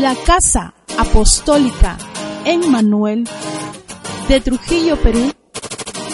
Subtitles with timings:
[0.00, 1.96] La Casa Apostólica
[2.44, 3.26] en Manuel
[4.28, 5.32] de Trujillo, Perú,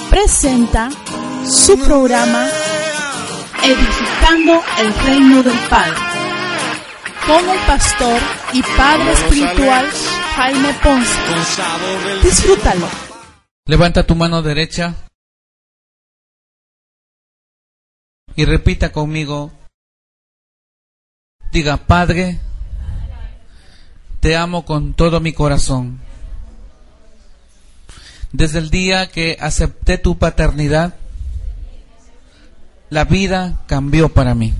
[0.08, 0.88] presenta
[1.44, 2.48] su programa
[3.64, 5.96] Edificando el Reino del Padre
[7.26, 8.20] con el pastor
[8.52, 9.88] y padre espiritual
[10.36, 12.22] Jaime Ponce.
[12.22, 12.86] Disfrútalo.
[13.66, 14.94] Levanta tu mano derecha
[18.36, 19.50] y repita conmigo.
[21.50, 22.40] Diga, Padre,
[24.22, 25.98] te amo con todo mi corazón.
[28.30, 30.94] Desde el día que acepté tu paternidad,
[32.88, 34.54] la vida cambió para mí.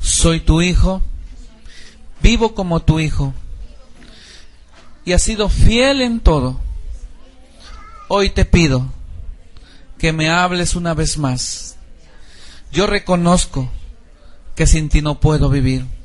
[0.00, 1.02] Soy tu hijo,
[2.22, 3.34] vivo como tu hijo
[5.04, 6.58] y has sido fiel en todo.
[8.08, 8.86] Hoy te pido
[9.98, 11.76] que me hables una vez más.
[12.72, 13.68] Yo reconozco
[14.54, 15.97] que sin ti no puedo vivir.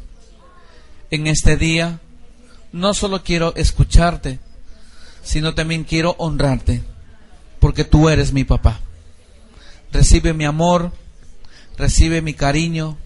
[1.13, 1.99] En este día
[2.71, 4.39] no solo quiero escucharte,
[5.21, 6.81] sino también quiero honrarte,
[7.59, 8.79] porque tú eres mi papá.
[9.91, 10.91] Recibe mi amor,
[11.77, 12.97] recibe mi cariño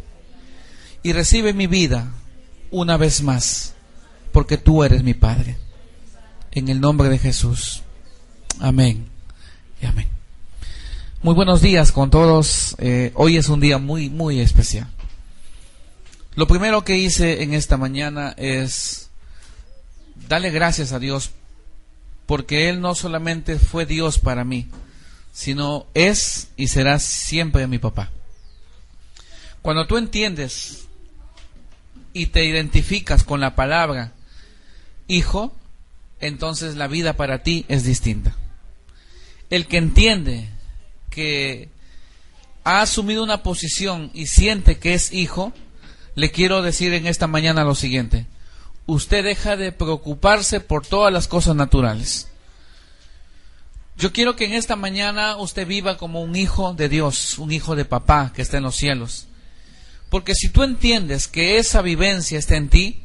[1.04, 2.14] y recibe mi vida
[2.72, 3.74] una vez más,
[4.32, 5.58] porque tú eres mi Padre.
[6.54, 7.84] En el nombre de Jesús.
[8.62, 9.10] Amén
[9.82, 10.08] y amén.
[11.22, 12.74] Muy buenos días con todos.
[12.78, 14.88] Eh, hoy es un día muy, muy especial.
[16.38, 19.10] Lo primero que hice en esta mañana es
[20.30, 21.32] darle gracias a Dios
[22.28, 24.68] porque Él no solamente fue Dios para mí,
[25.34, 28.12] sino es y será siempre mi papá.
[29.64, 30.86] Cuando tú entiendes
[32.14, 34.12] y te identificas con la palabra
[35.08, 35.56] hijo,
[36.20, 38.36] entonces la vida para ti es distinta.
[39.50, 40.48] El que entiende
[41.10, 41.70] que
[42.64, 45.52] ha asumido una posición y siente que es hijo,
[46.18, 48.26] le quiero decir en esta mañana lo siguiente
[48.88, 52.28] usted deja de preocuparse por todas las cosas naturales.
[53.98, 57.76] Yo quiero que en esta mañana usted viva como un hijo de Dios, un hijo
[57.76, 59.28] de papá que está en los cielos.
[60.10, 63.04] Porque si tú entiendes que esa vivencia está en ti,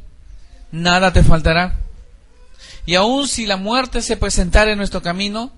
[0.70, 1.80] nada te faltará.
[2.86, 5.52] Y aun si la muerte se presentara en nuestro camino,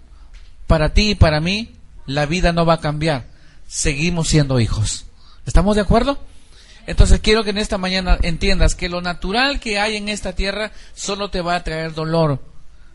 [0.67, 1.73] para ti y para mí,
[2.07, 3.27] la vida no va a cambiar.
[3.69, 5.05] Seguimos siendo hijos.
[5.47, 6.19] ¿Estamos de acuerdo?
[6.87, 10.73] Entonces quiero que en esta mañana entiendas que lo natural que hay en esta tierra
[10.95, 12.43] solo te va a traer dolor,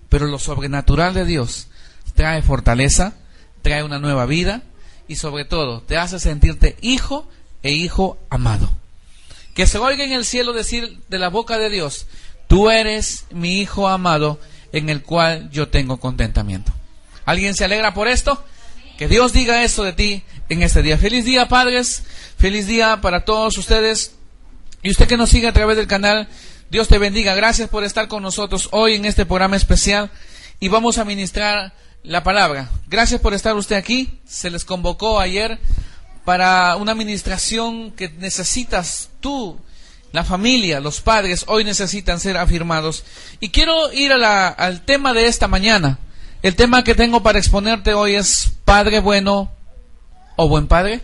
[0.09, 1.67] pero lo sobrenatural de Dios
[2.13, 3.13] trae fortaleza,
[3.61, 4.61] trae una nueva vida
[5.07, 7.27] y sobre todo te hace sentirte hijo
[7.63, 8.69] e hijo amado.
[9.55, 12.05] Que se oiga en el cielo decir de la boca de Dios,
[12.47, 14.39] tú eres mi hijo amado
[14.71, 16.71] en el cual yo tengo contentamiento.
[17.25, 18.43] ¿Alguien se alegra por esto?
[18.97, 20.97] Que Dios diga eso de ti en este día.
[20.97, 22.03] Feliz día, padres.
[22.37, 24.15] Feliz día para todos ustedes.
[24.81, 26.27] Y usted que nos sigue a través del canal,
[26.69, 27.35] Dios te bendiga.
[27.35, 30.09] Gracias por estar con nosotros hoy en este programa especial.
[30.59, 31.73] Y vamos a ministrar
[32.03, 32.69] la palabra.
[32.87, 34.19] Gracias por estar usted aquí.
[34.25, 35.59] Se les convocó ayer
[36.25, 39.59] para una administración que necesitas tú,
[40.11, 43.03] la familia, los padres, hoy necesitan ser afirmados.
[43.39, 45.99] Y quiero ir al tema de esta mañana.
[46.41, 49.51] El tema que tengo para exponerte hoy es Padre bueno
[50.41, 51.01] o buen padre.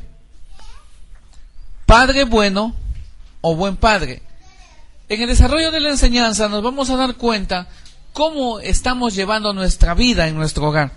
[1.85, 2.73] Padre bueno
[3.41, 4.21] o buen padre.
[5.09, 7.67] En el desarrollo de la enseñanza nos vamos a dar cuenta
[8.13, 10.93] cómo estamos llevando nuestra vida en nuestro hogar.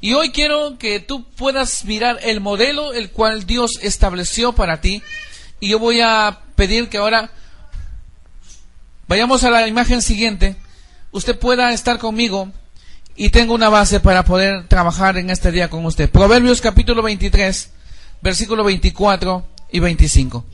[0.00, 5.00] Y hoy quiero que tú puedas mirar el modelo el cual Dios estableció para ti.
[5.60, 7.30] Y yo voy a pedir que ahora
[9.06, 10.56] vayamos a la imagen siguiente.
[11.12, 12.50] Usted pueda estar conmigo
[13.18, 16.08] y tengo una base para poder trabajar en este día con usted.
[16.08, 17.70] Proverbios capítulo 23,
[18.22, 20.46] versículo 24 y 25.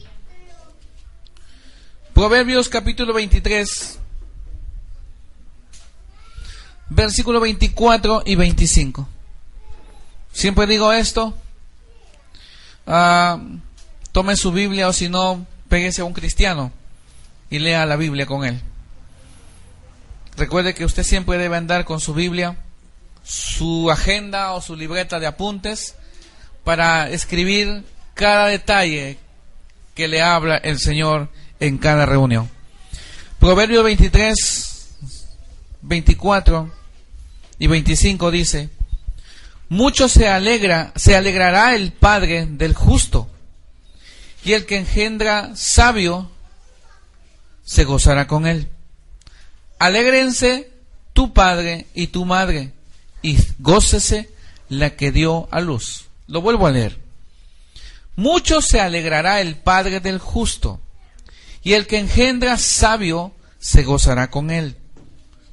[2.14, 3.98] Proverbios capítulo 23,
[6.88, 9.08] versículo 24 y 25.
[10.32, 11.34] Siempre digo esto.
[12.86, 13.58] Uh,
[14.10, 16.72] tome su Biblia o si no, péguese a un cristiano
[17.50, 18.62] y lea la Biblia con él.
[20.36, 22.56] Recuerde que usted siempre debe andar con su Biblia,
[23.22, 25.94] su agenda o su libreta de apuntes
[26.64, 27.84] para escribir
[28.14, 29.18] cada detalle
[29.94, 31.28] que le habla el Señor
[31.60, 32.50] en cada reunión.
[33.38, 34.96] Proverbio 23,
[35.82, 36.72] 24
[37.58, 38.70] y 25 dice,
[39.68, 43.28] mucho se alegra, se alegrará el padre del justo,
[44.44, 46.30] y el que engendra sabio
[47.64, 48.68] se gozará con él.
[49.84, 50.70] Alégrense
[51.12, 52.72] tu padre y tu madre,
[53.20, 54.30] y gócese
[54.70, 56.06] la que dio a luz.
[56.26, 56.98] Lo vuelvo a leer.
[58.16, 60.80] Mucho se alegrará el padre del justo,
[61.62, 64.78] y el que engendra sabio se gozará con él.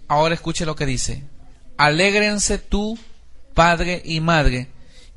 [0.07, 1.25] Ahora escuche lo que dice.
[1.75, 2.97] Alégrense tú,
[3.53, 4.69] padre y madre,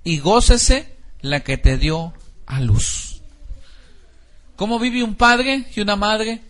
[0.03, 2.15] y gócese la que te dio
[2.47, 3.23] a luz.
[4.57, 6.41] ¿Cómo vive un padre y una madre?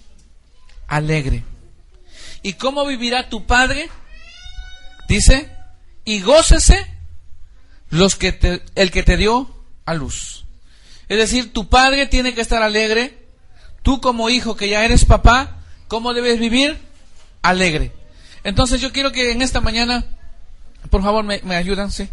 [0.88, 1.44] Alegre.
[2.44, 3.88] ¿Y cómo vivirá tu padre?
[5.08, 5.50] Dice,
[6.05, 6.87] y gócese
[7.88, 9.49] los que te, el que te dio
[9.87, 10.44] a luz.
[11.08, 13.19] Es decir, tu padre tiene que estar alegre.
[13.82, 15.56] Tú como hijo que ya eres papá,
[15.88, 16.79] ¿cómo debes vivir?
[17.41, 17.93] Alegre.
[18.44, 20.05] Entonces yo quiero que en esta mañana,
[20.91, 22.11] por favor, me, me ayudan, ¿sí?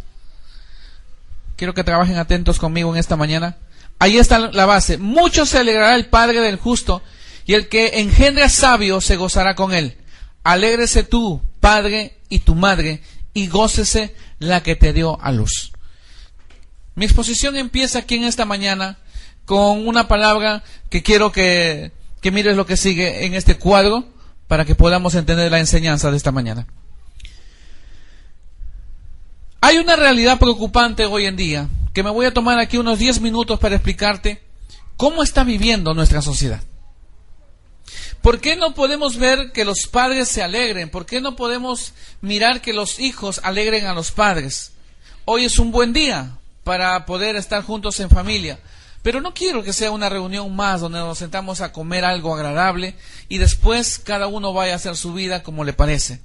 [1.57, 3.57] Quiero que trabajen atentos conmigo en esta mañana.
[3.99, 4.97] Ahí está la base.
[4.97, 7.03] Mucho se alegrará el Padre del justo,
[7.45, 9.97] y el que engendra sabio se gozará con él.
[10.43, 13.01] Alégrese tú, Padre, y tu madre,
[13.33, 15.71] y gócese la que te dio a luz.
[16.95, 18.97] Mi exposición empieza aquí en esta mañana
[19.45, 21.91] con una palabra que quiero que,
[22.21, 24.05] que mires lo que sigue en este cuadro
[24.47, 26.67] para que podamos entender la enseñanza de esta mañana.
[29.61, 33.21] Hay una realidad preocupante hoy en día que me voy a tomar aquí unos 10
[33.21, 34.41] minutos para explicarte
[34.97, 36.61] cómo está viviendo nuestra sociedad.
[38.21, 40.89] ¿Por qué no podemos ver que los padres se alegren?
[40.89, 44.71] ¿Por qué no podemos mirar que los hijos alegren a los padres?
[45.25, 48.59] Hoy es un buen día para poder estar juntos en familia.
[49.03, 52.95] Pero no quiero que sea una reunión más donde nos sentamos a comer algo agradable
[53.29, 56.19] y después cada uno vaya a hacer su vida como le parece.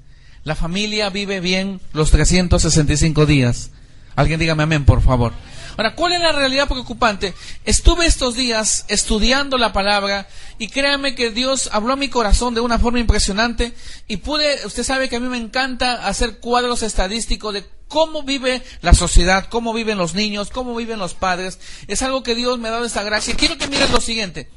[0.45, 3.71] La familia vive bien los 365 días.
[4.15, 5.33] Alguien dígame amén, por favor.
[5.77, 7.35] Ahora, ¿cuál es la realidad preocupante?
[7.65, 10.27] Estuve estos días estudiando la palabra
[10.59, 13.75] y créanme que Dios habló a mi corazón de una forma impresionante
[14.09, 18.63] y pude, usted sabe que a mí me encanta hacer cuadros estadísticos de cómo vive
[18.81, 21.59] la sociedad, cómo viven los niños, cómo viven los padres.
[21.89, 23.37] Es algo que Dios me ha dado esta gracia.
[23.37, 24.49] Quiero que miren lo siguiente.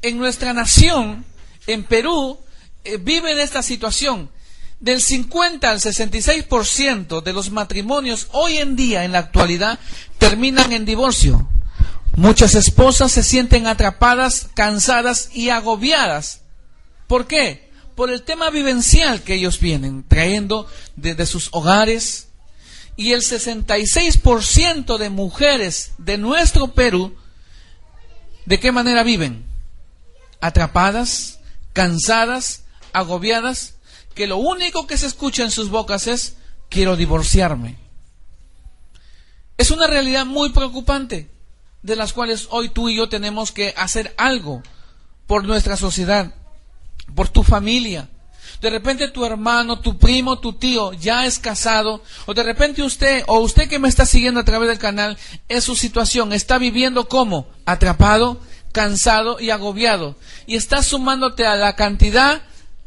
[0.00, 1.26] En nuestra nación,
[1.66, 2.38] en Perú,
[2.84, 4.30] eh, vive esta situación
[4.80, 9.78] del 50 al 66% de los matrimonios hoy en día, en la actualidad,
[10.28, 11.46] terminan en divorcio.
[12.16, 16.40] Muchas esposas se sienten atrapadas, cansadas y agobiadas.
[17.06, 17.70] ¿Por qué?
[17.94, 20.66] Por el tema vivencial que ellos vienen trayendo
[20.96, 22.28] desde sus hogares.
[22.96, 27.14] Y el 66% de mujeres de nuestro Perú,
[28.46, 29.44] ¿de qué manera viven?
[30.40, 31.40] Atrapadas,
[31.74, 32.62] cansadas,
[32.94, 33.74] agobiadas
[34.14, 36.36] que lo único que se escucha en sus bocas es
[36.70, 37.83] quiero divorciarme.
[39.56, 41.30] Es una realidad muy preocupante
[41.82, 44.62] de las cuales hoy tú y yo tenemos que hacer algo
[45.26, 46.34] por nuestra sociedad,
[47.14, 48.08] por tu familia.
[48.60, 53.22] De repente tu hermano, tu primo, tu tío ya es casado, o de repente usted,
[53.26, 55.18] o usted que me está siguiendo a través del canal,
[55.48, 58.40] es su situación, está viviendo como atrapado,
[58.72, 60.16] cansado y agobiado,
[60.46, 62.42] y está sumándote a la cantidad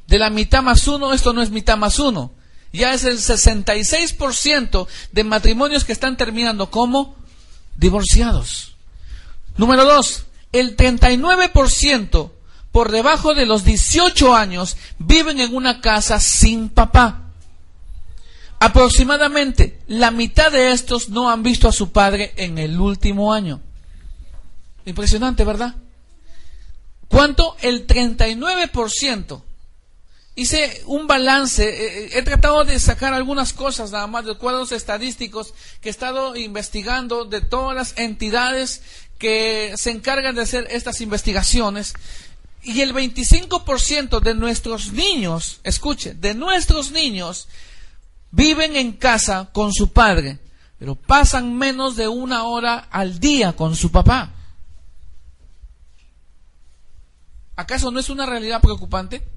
[0.08, 2.32] de la mitad más uno, esto no es mitad más uno.
[2.74, 7.16] Ya es el 66% de matrimonios que están terminando como
[7.78, 8.76] divorciados.
[9.58, 12.32] Número dos, el 39%
[12.72, 17.32] por debajo de los 18 años viven en una casa sin papá.
[18.60, 23.62] Aproximadamente la mitad de estos no han visto a su padre en el último año.
[24.86, 25.76] Impresionante, ¿verdad?
[27.08, 27.56] ¿Cuánto?
[27.62, 29.42] El 39%
[30.38, 34.72] hice un balance, eh, eh, he tratado de sacar algunas cosas nada más de cuadros
[34.72, 38.84] estadísticos que he estado investigando de todas las entidades
[39.18, 41.96] que se encargan de hacer estas investigaciones.
[42.62, 47.48] Y el 25% de nuestros niños, escuche, de nuestros niños
[48.30, 50.38] viven en casa con su padre,
[50.78, 54.36] pero pasan menos de una hora al día con su papá.
[57.56, 59.37] ¿Acaso no es una realidad preocupante?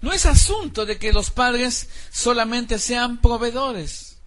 [0.00, 4.18] No es asunto de que los padres solamente sean proveedores.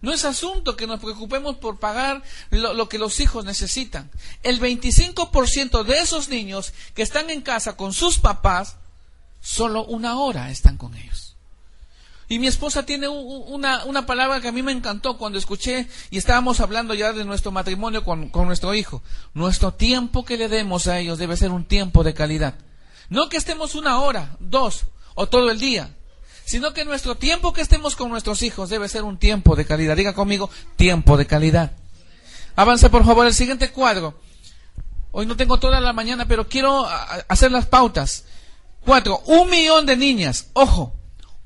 [0.00, 4.10] No es asunto que nos preocupemos por pagar lo, que los hijos necesitan.
[4.42, 8.76] El 25% de esos niños que están en casa con sus papás,
[9.40, 11.36] solo una hora están con ellos.
[12.28, 16.18] Y mi esposa tiene una, una, palabra que a mí me encantó cuando escuché y
[16.18, 19.02] estábamos hablando ya de nuestro matrimonio con, con nuestro hijo.
[19.32, 22.54] Nuestro tiempo que le demos a ellos debe ser un tiempo de calidad.
[23.08, 24.84] No que estemos una hora, dos,
[25.18, 25.90] o todo el día,
[26.44, 29.96] sino que nuestro tiempo que estemos con nuestros hijos debe ser un tiempo de calidad.
[29.96, 31.72] Diga conmigo, tiempo de calidad.
[32.54, 34.14] Avance por favor el siguiente cuadro.
[35.10, 36.86] Hoy no tengo toda la mañana, pero quiero
[37.26, 38.26] hacer las pautas.
[38.84, 40.94] Cuatro, un millón de niñas, ojo,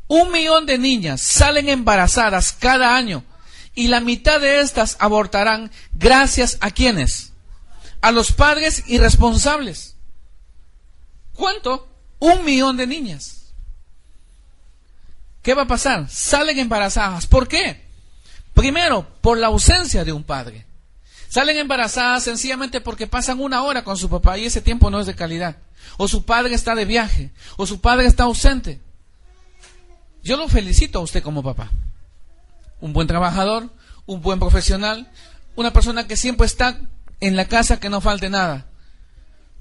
[0.06, 3.24] un millón de niñas salen embarazadas cada año
[3.74, 7.32] y la mitad de estas abortarán gracias a quienes?
[8.02, 9.96] A los padres irresponsables.
[11.32, 11.88] ¿Cuánto?
[12.18, 13.41] Un millón de niñas.
[15.42, 16.08] ¿Qué va a pasar?
[16.08, 17.26] Salen embarazadas.
[17.26, 17.82] ¿Por qué?
[18.54, 20.66] Primero, por la ausencia de un padre.
[21.28, 25.06] Salen embarazadas sencillamente porque pasan una hora con su papá y ese tiempo no es
[25.06, 25.56] de calidad.
[25.96, 28.80] O su padre está de viaje, o su padre está ausente.
[30.22, 31.70] Yo lo felicito a usted como papá.
[32.80, 33.70] Un buen trabajador,
[34.06, 35.10] un buen profesional,
[35.56, 36.78] una persona que siempre está
[37.20, 38.66] en la casa que no falte nada.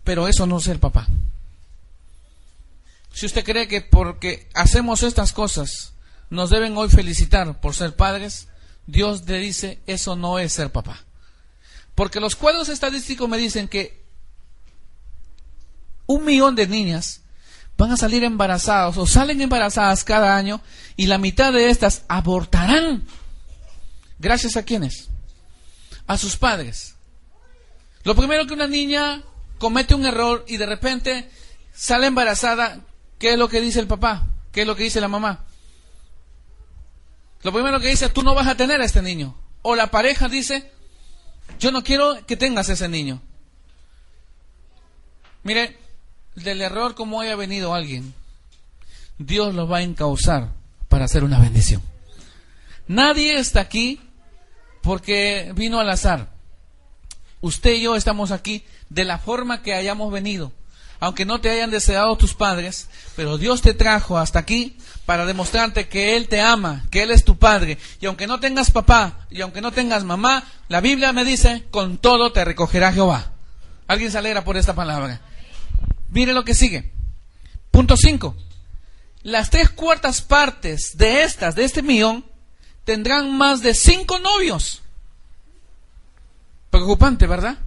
[0.03, 1.07] Pero eso no es el papá.
[3.13, 5.94] Si usted cree que porque hacemos estas cosas
[6.30, 8.48] nos deben hoy felicitar por ser padres,
[8.88, 11.03] Dios le dice, eso no es ser papá.
[11.96, 14.01] Porque los cuadros estadísticos me dicen que
[16.06, 17.22] un millón de niñas
[17.77, 20.62] van a salir embarazadas o salen embarazadas cada año
[20.96, 23.06] y la mitad de estas abortarán.
[24.20, 25.10] ¿Gracias a quiénes?
[26.08, 26.96] A sus padres.
[28.03, 29.24] Lo primero que una niña
[29.58, 31.30] comete un error y de repente
[31.74, 32.82] sale embarazada,
[33.22, 34.25] ¿qué es lo que dice el papá?
[34.51, 35.46] ¿Qué es lo que dice la mamá?
[37.44, 39.36] Lo primero que dice, tú no vas a tener a este niño.
[39.62, 40.72] O la pareja dice,
[41.60, 43.22] yo no quiero que tengas ese niño.
[45.44, 45.78] Mire,
[46.34, 48.16] del error como haya venido alguien,
[49.20, 50.54] Dios lo va a encauzar
[50.90, 51.84] para hacer una bendición.
[52.88, 54.01] Nadie está aquí
[54.82, 56.32] porque vino al azar.
[57.40, 60.51] Usted y yo estamos aquí de la forma que hayamos venido.
[61.01, 64.77] Aunque no te hayan deseado tus padres, pero Dios te trajo hasta aquí
[65.08, 67.79] para demostrarte que Él te ama, que Él es tu Padre.
[68.00, 71.98] Y aunque no tengas papá y aunque no tengas mamá, la Biblia me dice, con
[71.98, 73.31] todo te recogerá Jehová.
[73.88, 75.22] ¿Alguien se alegra por esta palabra?
[76.12, 76.91] Mire lo que sigue.
[77.72, 78.36] Punto 5.
[79.24, 82.24] Las tres cuartas partes de estas, de este millón,
[82.84, 84.84] tendrán más de cinco novios.
[86.70, 87.58] Preocupante, ¿verdad?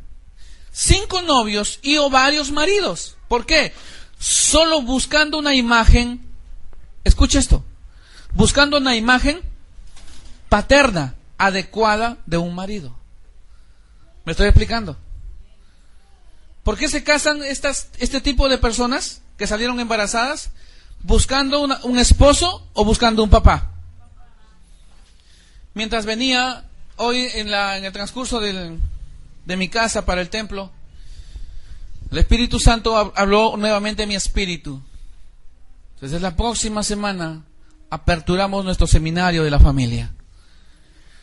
[0.76, 3.16] Cinco novios y o varios maridos.
[3.28, 3.72] ¿Por qué?
[4.18, 6.20] Solo buscando una imagen,
[7.04, 7.64] escucha esto,
[8.32, 9.40] buscando una imagen
[10.48, 12.92] paterna adecuada de un marido.
[14.24, 14.96] ¿Me estoy explicando?
[16.64, 20.50] ¿Por qué se casan estas, este tipo de personas que salieron embarazadas?
[21.04, 23.70] ¿Buscando un esposo o buscando un papá?
[25.74, 26.64] Mientras venía
[26.96, 28.80] hoy en, la, en el transcurso del,
[29.44, 30.70] de mi casa para el templo,
[32.10, 34.82] el Espíritu Santo habló nuevamente en mi espíritu.
[36.00, 37.44] Desde la próxima semana
[37.90, 40.14] aperturamos nuestro seminario de la familia.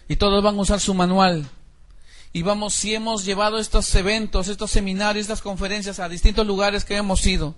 [0.07, 1.49] Y todos van a usar su manual
[2.33, 6.95] y vamos, si hemos llevado estos eventos, estos seminarios, estas conferencias a distintos lugares que
[6.95, 7.55] hemos ido,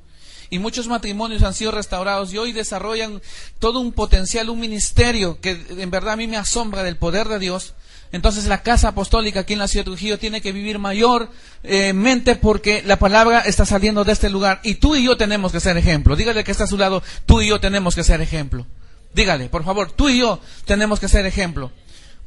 [0.50, 3.22] y muchos matrimonios han sido restaurados y hoy desarrollan
[3.60, 7.40] todo un potencial, un ministerio que en verdad a mí me asombra del poder de
[7.40, 7.74] Dios.
[8.14, 12.84] Entonces la casa apostólica aquí en la ciudad de Trujillo tiene que vivir mayormente porque
[12.84, 16.16] la palabra está saliendo de este lugar y tú y yo tenemos que ser ejemplo.
[16.16, 18.68] Dígale que está a su lado, tú y yo tenemos que ser ejemplo.
[19.16, 21.72] Dígale, por favor, tú y yo tenemos que ser ejemplo.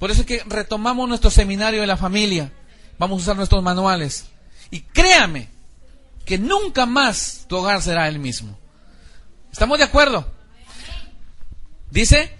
[0.00, 2.50] Por eso es que retomamos nuestro seminario de la familia.
[2.98, 4.26] Vamos a usar nuestros manuales.
[4.72, 5.48] Y créame
[6.24, 8.58] que nunca más tu hogar será el mismo.
[9.52, 10.28] ¿Estamos de acuerdo?
[11.92, 12.36] Dice,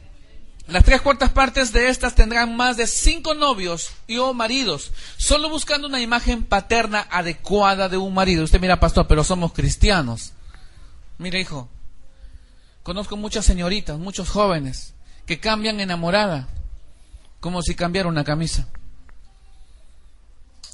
[0.69, 5.49] las tres cuartas partes de estas tendrán más de cinco novios y o maridos, solo
[5.49, 8.43] buscando una imagen paterna adecuada de un marido.
[8.43, 10.33] Usted mira, pastor, pero somos cristianos.
[11.19, 11.69] Mire, hijo,
[12.83, 14.95] conozco muchas señoritas, muchos jóvenes
[15.25, 16.49] que cambian enamorada
[17.41, 18.69] como si cambiara una camisa.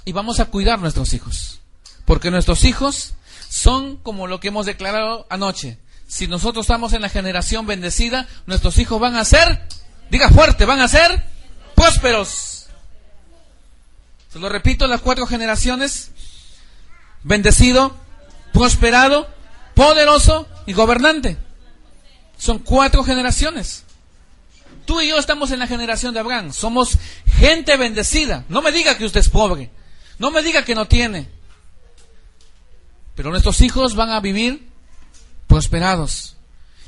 [0.06, 1.60] Y vamos a cuidar nuestros hijos,
[2.06, 3.14] porque nuestros hijos
[3.48, 5.78] son como lo que hemos declarado anoche.
[6.08, 9.62] Si nosotros estamos en la generación bendecida, nuestros hijos van a ser,
[10.12, 11.24] diga fuerte, van a ser
[11.74, 12.66] prósperos.
[14.30, 16.10] Se lo repito, las cuatro generaciones,
[17.22, 17.96] bendecido,
[18.52, 19.26] prosperado,
[19.74, 21.38] poderoso y gobernante.
[22.36, 23.84] Son cuatro generaciones.
[24.84, 26.52] Tú y yo estamos en la generación de Abraham.
[26.52, 26.98] Somos
[27.38, 28.44] gente bendecida.
[28.50, 29.70] No me diga que usted es pobre.
[30.18, 31.30] No me diga que no tiene.
[33.14, 34.68] Pero nuestros hijos van a vivir
[35.46, 36.36] prosperados.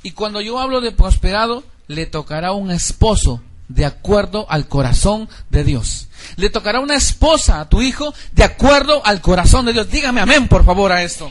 [0.02, 5.64] Y cuando yo hablo de prosperado, le tocará un esposo de acuerdo al corazón de
[5.64, 6.08] Dios.
[6.36, 9.90] Le tocará una esposa a tu hijo de acuerdo al corazón de Dios.
[9.90, 11.30] Dígame amén, por favor, a esto.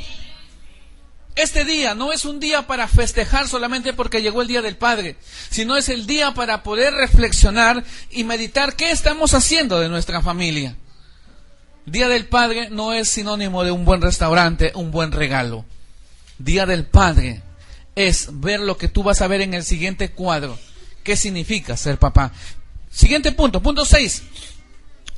[1.35, 5.15] Este día no es un día para festejar solamente porque llegó el Día del Padre,
[5.49, 10.75] sino es el día para poder reflexionar y meditar qué estamos haciendo de nuestra familia.
[11.87, 15.65] Día del Padre no es sinónimo de un buen restaurante, un buen regalo.
[16.37, 17.41] Día del Padre
[17.95, 20.57] es ver lo que tú vas a ver en el siguiente cuadro.
[21.03, 22.31] ¿Qué significa ser papá?
[22.91, 24.23] Siguiente punto, punto 6.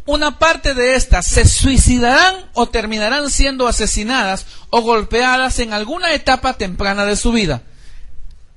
[0.05, 6.53] una parte de estas se suicidarán o terminarán siendo asesinadas o golpeadas en alguna etapa
[6.53, 7.63] temprana de su vida.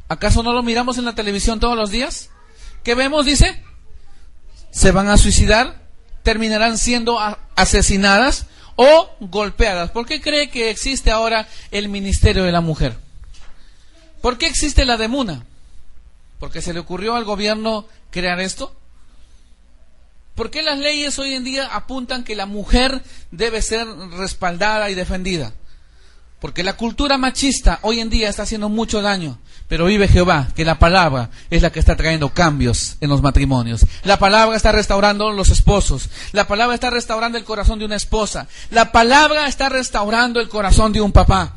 [0.09, 2.31] ¿Acaso no lo miramos en la televisión todos los días?
[2.83, 3.27] ¿Qué vemos?
[3.27, 3.63] Dice,
[4.71, 5.83] se van a suicidar,
[6.23, 7.19] terminarán siendo
[7.57, 8.47] asesinadas
[8.77, 9.91] o golpeadas.
[9.91, 13.08] ¿Por qué cree que existe ahora el Ministerio de la Mujer?
[14.21, 15.45] ¿Por qué existe la demuna?
[16.39, 18.75] ¿Porque se le ocurrió al gobierno crear esto?
[20.35, 24.95] ¿Por qué las leyes hoy en día apuntan que la mujer debe ser respaldada y
[24.95, 25.53] defendida?
[26.41, 29.39] Porque la cultura machista hoy en día está haciendo mucho daño.
[29.67, 33.85] Pero vive Jehová, que la palabra es la que está trayendo cambios en los matrimonios.
[34.05, 36.09] La palabra está restaurando los esposos.
[36.33, 38.47] La palabra está restaurando el corazón de una esposa.
[38.71, 41.57] La palabra está restaurando el corazón de un papá.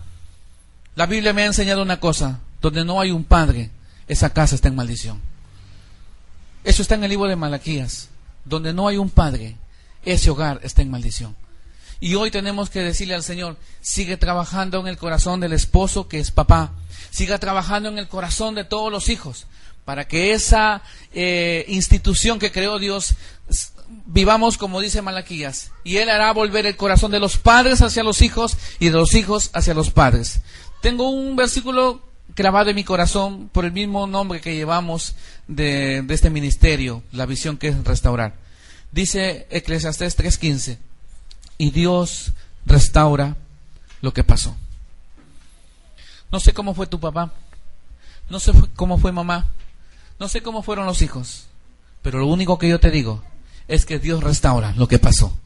[0.95, 2.39] La Biblia me ha enseñado una cosa.
[2.61, 3.71] Donde no hay un padre,
[4.07, 5.19] esa casa está en maldición.
[6.63, 8.11] Eso está en el libro de Malaquías
[8.45, 9.55] donde no hay un padre,
[10.03, 11.35] ese hogar está en maldición.
[11.99, 16.19] Y hoy tenemos que decirle al Señor, sigue trabajando en el corazón del esposo que
[16.19, 16.71] es papá,
[17.11, 19.45] siga trabajando en el corazón de todos los hijos,
[19.85, 20.81] para que esa
[21.13, 23.15] eh, institución que creó Dios
[24.05, 28.21] vivamos como dice Malaquías, y Él hará volver el corazón de los padres hacia los
[28.21, 30.41] hijos y de los hijos hacia los padres.
[30.81, 32.01] Tengo un versículo
[32.35, 35.15] grabado en mi corazón por el mismo nombre que llevamos
[35.47, 38.35] de, este ministerio, la visión que es restaurar.
[38.91, 40.77] Dice Eclesiastés 3:15,
[41.57, 42.33] y Dios
[42.65, 43.37] restaura
[44.01, 44.55] lo que pasó.
[46.31, 47.33] No sé cómo fue tu papá,
[48.29, 49.47] no sé cómo fue mamá,
[50.19, 51.47] no sé cómo fueron los hijos,
[52.01, 53.23] pero lo único que yo te digo
[53.67, 55.37] es que Dios restaura lo que pasó.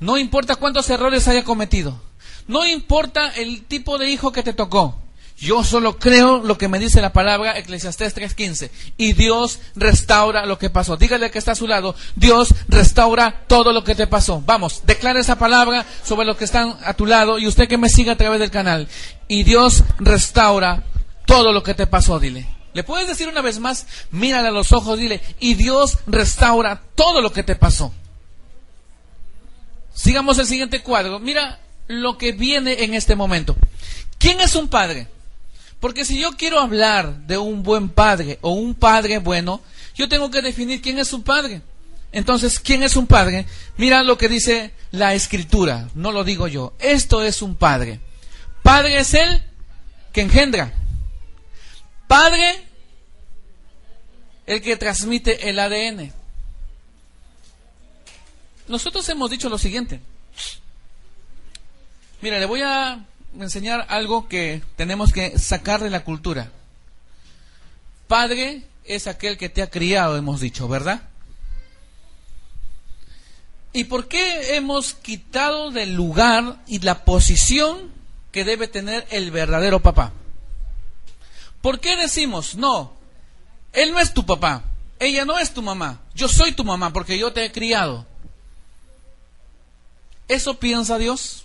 [0.00, 2.00] No importa cuántos errores haya cometido,
[2.46, 5.03] no importa el tipo de hijo que te tocó,
[5.36, 8.70] yo solo creo lo que me dice la palabra Eclesiastés 3:15.
[8.96, 10.96] Y Dios restaura lo que pasó.
[10.96, 11.94] Dígale que está a su lado.
[12.14, 14.42] Dios restaura todo lo que te pasó.
[14.46, 17.88] Vamos, declara esa palabra sobre lo que están a tu lado y usted que me
[17.88, 18.88] siga a través del canal.
[19.26, 20.84] Y Dios restaura
[21.26, 22.46] todo lo que te pasó, dile.
[22.72, 23.86] ¿Le puedes decir una vez más?
[24.10, 25.20] Mírale a los ojos, dile.
[25.40, 27.92] Y Dios restaura todo lo que te pasó.
[29.94, 31.18] Sigamos el siguiente cuadro.
[31.18, 33.56] Mira lo que viene en este momento.
[34.18, 35.08] ¿Quién es un padre?
[35.80, 39.60] Porque si yo quiero hablar de un buen padre o un padre bueno,
[39.94, 41.62] yo tengo que definir quién es un padre.
[42.12, 43.44] Entonces, ¿quién es un padre?
[43.76, 46.72] Mira lo que dice la escritura, no lo digo yo.
[46.78, 48.00] Esto es un padre.
[48.62, 49.42] Padre es el
[50.12, 50.72] que engendra.
[52.06, 52.64] Padre,
[54.46, 56.12] el que transmite el ADN.
[58.68, 60.00] Nosotros hemos dicho lo siguiente.
[62.22, 63.04] Mira, le voy a
[63.38, 66.50] enseñar algo que tenemos que sacar de la cultura.
[68.06, 71.02] Padre es aquel que te ha criado, hemos dicho, ¿verdad?
[73.72, 77.90] ¿Y por qué hemos quitado del lugar y la posición
[78.30, 80.12] que debe tener el verdadero papá?
[81.60, 82.92] ¿Por qué decimos, no,
[83.72, 84.62] él no es tu papá,
[85.00, 88.06] ella no es tu mamá, yo soy tu mamá porque yo te he criado?
[90.28, 91.43] ¿Eso piensa Dios?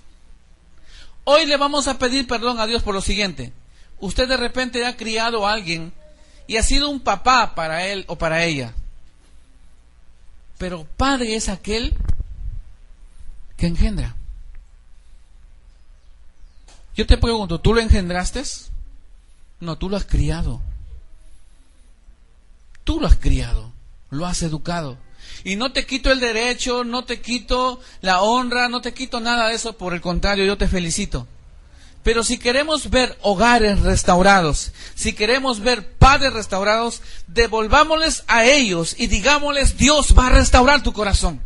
[1.31, 3.53] Hoy le vamos a pedir perdón a Dios por lo siguiente.
[3.99, 5.93] Usted de repente ha criado a alguien
[6.47, 8.73] y ha sido un papá para él o para ella.
[10.57, 11.95] Pero padre es aquel
[13.57, 14.15] que engendra.
[16.95, 18.41] Yo te pregunto, ¿tú lo engendraste?
[19.59, 20.63] No, tú lo has criado.
[22.83, 23.71] Tú lo has criado,
[24.09, 24.97] lo has educado.
[25.43, 29.47] Y no te quito el derecho, no te quito la honra, no te quito nada
[29.47, 31.27] de eso, por el contrario, yo te felicito.
[32.03, 39.07] Pero si queremos ver hogares restaurados, si queremos ver padres restaurados, devolvámosles a ellos y
[39.07, 41.41] digámosles, Dios va a restaurar tu corazón.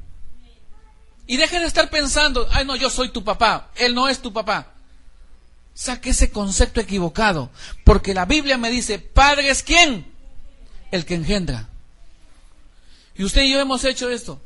[1.26, 4.32] Y dejen de estar pensando, ay no, yo soy tu papá, él no es tu
[4.32, 4.74] papá.
[5.74, 7.50] Saque ese concepto equivocado,
[7.84, 10.06] porque la Biblia me dice, padre es quién?
[10.92, 11.70] El que engendra.
[13.16, 14.40] Y usted y yo hemos hecho esto.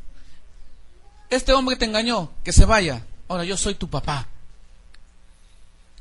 [1.29, 3.05] Este hombre te engañó, que se vaya.
[3.27, 4.27] Ahora yo soy tu papá.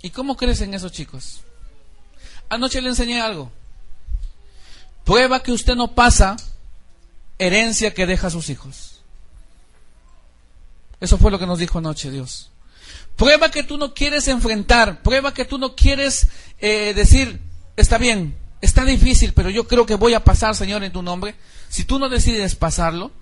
[0.03, 1.41] ¿Y cómo crecen esos chicos?
[2.49, 3.51] Anoche le enseñé algo.
[5.05, 6.37] Prueba que usted no pasa
[7.39, 9.01] herencia que deja a sus hijos.
[11.01, 12.51] Eso fue lo que nos dijo anoche Dios.
[13.17, 17.41] Prueba que tú no quieres enfrentar, prueba que tú no quieres eh, decir,
[17.77, 21.35] está bien, está difícil, pero yo creo que voy a pasar, Señor, en tu nombre.
[21.69, 23.13] Si tú no decides pasarlo,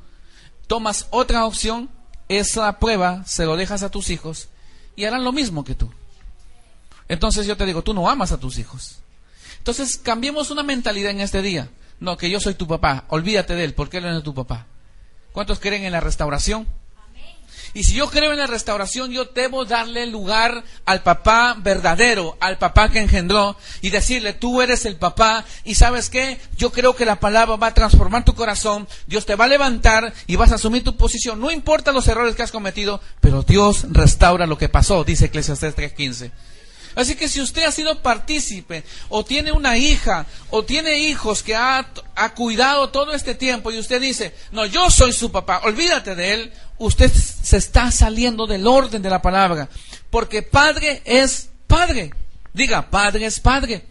[0.66, 1.90] tomas otra opción,
[2.28, 4.48] esa prueba se lo dejas a tus hijos
[4.96, 5.90] y harán lo mismo que tú.
[7.09, 8.98] Entonces yo te digo, tú no amas a tus hijos.
[9.59, 11.68] Entonces cambiemos una mentalidad en este día.
[12.00, 14.66] No, que yo soy tu papá, olvídate de él, porque él no es tu papá.
[15.33, 16.66] ¿Cuántos creen en la restauración?
[17.74, 22.56] Y si yo creo en la restauración, yo debo darle lugar al papá verdadero, al
[22.56, 27.04] papá que engendró, y decirle, tú eres el papá, y sabes qué, yo creo que
[27.04, 30.54] la palabra va a transformar tu corazón, Dios te va a levantar y vas a
[30.54, 31.40] asumir tu posición.
[31.40, 35.76] No importa los errores que has cometido, pero Dios restaura lo que pasó, dice Eclesiastes
[35.76, 36.30] 3.15.
[36.94, 41.56] Así que si usted ha sido partícipe, o tiene una hija, o tiene hijos que
[41.56, 46.14] ha, ha, cuidado todo este tiempo, y usted dice, no, yo soy su papá, olvídate
[46.14, 49.68] de él, usted se está saliendo del orden de la palabra.
[50.11, 52.12] Porque padre es padre.
[52.53, 53.85] Diga, padre es padre.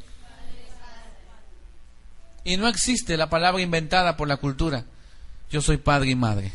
[2.44, 4.86] Y no existe la palabra inventada por la cultura.
[5.50, 6.52] Yo soy padre y madre.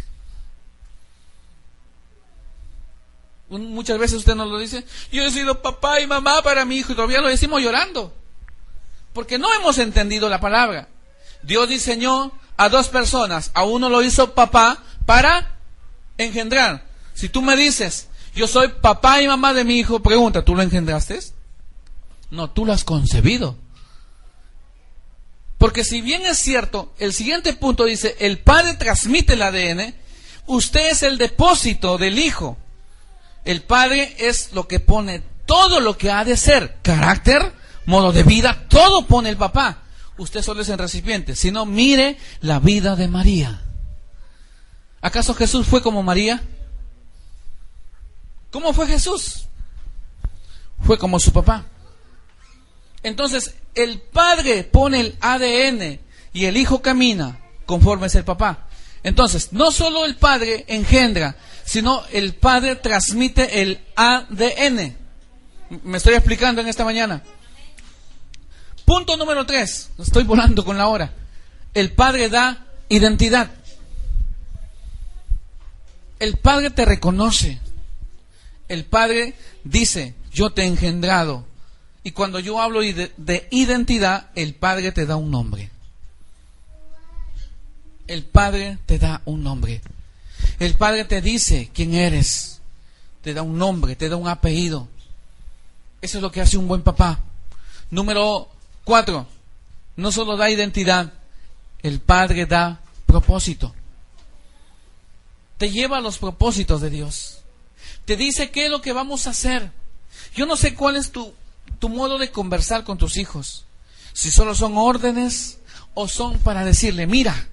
[3.48, 6.92] Muchas veces usted nos lo dice, yo he sido papá y mamá para mi hijo
[6.92, 8.12] y todavía lo decimos llorando.
[9.14, 10.88] Porque no hemos entendido la palabra.
[11.48, 15.56] Dios diseñó a dos personas, a uno lo hizo papá para
[16.18, 16.84] engendrar.
[17.14, 20.60] Si tú me dices, yo soy papá y mamá de mi hijo, pregunta, ¿tú lo
[20.60, 21.18] engendraste?
[22.30, 23.56] No, tú lo has concebido.
[25.56, 29.94] Porque si bien es cierto, el siguiente punto dice, el padre transmite el ADN,
[30.48, 32.58] usted es el depósito del hijo.
[33.46, 37.54] El padre es lo que pone todo lo que ha de ser, carácter,
[37.86, 39.84] modo de vida, todo pone el papá.
[40.18, 41.34] Usted solo es el recipiente.
[41.34, 43.62] Si no, mire la vida de María.
[45.00, 46.42] ¿Acaso Jesús fue como María?
[48.50, 49.46] ¿Cómo fue Jesús?
[50.82, 51.64] Fue como su papá.
[53.02, 56.00] Entonces, el padre pone el ADN
[56.32, 58.68] y el hijo camina conforme es el papá.
[59.04, 61.36] Entonces, no solo el padre engendra,
[61.68, 64.96] sino el Padre transmite el ADN.
[65.84, 67.22] Me estoy explicando en esta mañana.
[68.88, 71.12] Punto número tres, estoy volando con la hora.
[71.74, 73.50] El Padre da identidad.
[76.18, 77.60] El Padre te reconoce.
[78.66, 81.44] El Padre dice, yo te he engendrado.
[82.02, 85.68] Y cuando yo hablo de, de identidad, el Padre te da un nombre.
[88.06, 89.82] El Padre te da un nombre.
[90.60, 92.62] El Padre te dice quién eres,
[93.20, 94.88] te da un nombre, te da un apellido.
[96.00, 97.20] Eso es lo que hace un buen papá.
[97.90, 98.48] Número
[98.88, 99.26] cuatro,
[99.96, 101.12] no solo da identidad,
[101.82, 103.74] el Padre da propósito.
[105.58, 107.40] Te lleva a los propósitos de Dios.
[108.06, 109.72] Te dice qué es lo que vamos a hacer.
[110.34, 111.34] Yo no sé cuál es tu,
[111.78, 113.66] tu modo de conversar con tus hijos.
[114.14, 115.58] Si solo son órdenes
[115.92, 117.46] o son para decirle, mira,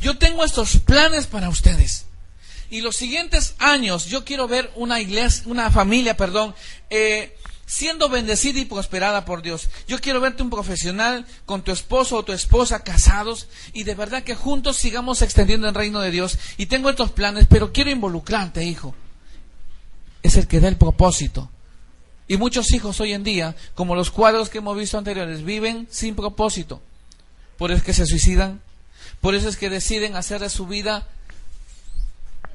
[0.00, 2.06] yo tengo estos planes para ustedes.
[2.70, 6.54] Y los siguientes años yo quiero ver una iglesia, una familia, perdón,
[6.88, 7.36] eh,
[7.68, 9.68] siendo bendecida y prosperada por Dios.
[9.86, 14.24] Yo quiero verte un profesional con tu esposo o tu esposa casados y de verdad
[14.24, 16.36] que juntos sigamos extendiendo el reino de Dios.
[16.56, 18.94] Y tengo estos planes, pero quiero involucrarte, hijo.
[20.24, 21.50] Es el que da el propósito.
[22.26, 26.16] Y muchos hijos hoy en día, como los cuadros que hemos visto anteriores, viven sin
[26.16, 26.82] propósito.
[27.56, 28.60] Por eso es que se suicidan,
[29.20, 31.06] por eso es que deciden hacer de su vida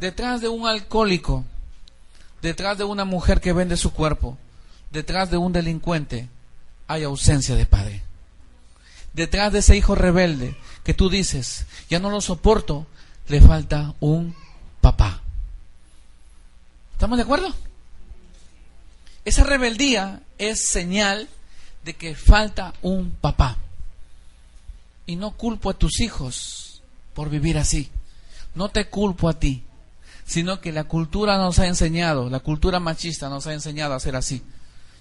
[0.04, 1.46] Detrás de un alcohólico,
[2.42, 4.38] detrás de una mujer que vende su cuerpo,
[4.94, 6.30] detrás de un delincuente,
[6.88, 8.04] hay ausencia de padre.
[9.14, 12.88] Detrás de ese hijo rebelde que tú dices, ya no lo soporto,
[13.28, 14.36] le falta un
[14.80, 15.22] papá.
[16.94, 17.54] ¿Estamos de acuerdo?
[19.26, 21.28] Esa rebeldía es señal
[21.84, 23.58] de que falta un papá.
[25.06, 26.82] Y no culpo a tus hijos
[27.14, 27.90] por vivir así.
[28.56, 29.64] No te culpo a ti
[30.26, 34.16] sino que la cultura nos ha enseñado, la cultura machista nos ha enseñado a ser
[34.16, 34.42] así.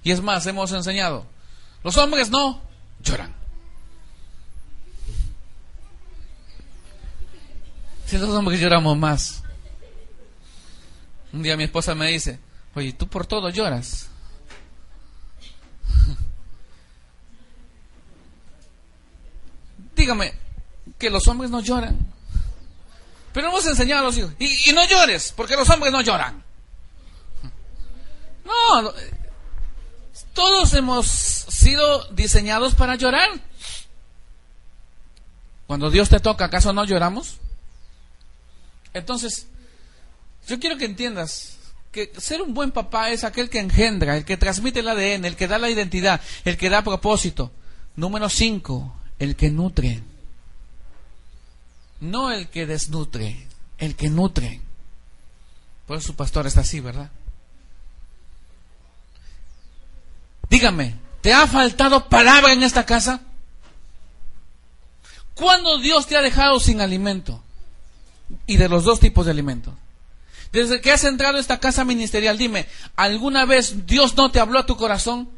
[0.02, 1.26] Y es más, hemos enseñado,
[1.84, 2.60] los hombres no
[3.00, 3.32] lloran.
[8.06, 9.42] Si los hombres lloramos más.
[11.32, 12.38] Un día mi esposa me dice,
[12.74, 14.08] oye, tú por todo lloras.
[19.96, 20.34] Dígame,
[20.98, 21.98] que los hombres no lloran.
[23.32, 24.32] Pero hemos enseñado a los hijos.
[24.38, 26.44] Y, no llores, porque los hombres no lloran.
[28.44, 28.92] No,
[30.34, 33.28] todos hemos sido diseñados para llorar.
[35.66, 37.36] Cuando Dios te toca, ¿acaso no lloramos?
[38.94, 39.46] Entonces,
[40.46, 41.56] yo quiero que entiendas
[41.90, 45.36] que ser un buen papá es aquel que engendra, el que transmite el ADN, el
[45.36, 47.52] que da la identidad, el que da propósito.
[47.96, 50.02] Número cinco, el que nutre
[52.02, 53.46] no el que desnutre,
[53.78, 54.60] el que nutre.
[55.86, 57.10] Por eso su pastor está así, ¿verdad?
[60.52, 63.22] Dígame, ¿te ha faltado palabra en esta casa?
[65.32, 67.42] ¿Cuándo Dios te ha dejado sin alimento?
[68.46, 69.72] Y de los dos tipos de alimentos.
[70.52, 74.58] Desde que has entrado a esta casa ministerial, dime, ¿alguna vez Dios no te habló
[74.58, 75.30] a tu corazón?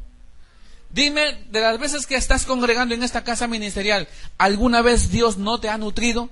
[0.89, 5.61] Dime, de las veces que estás congregando en esta casa ministerial, ¿alguna vez Dios no
[5.61, 6.29] te ha nutrido?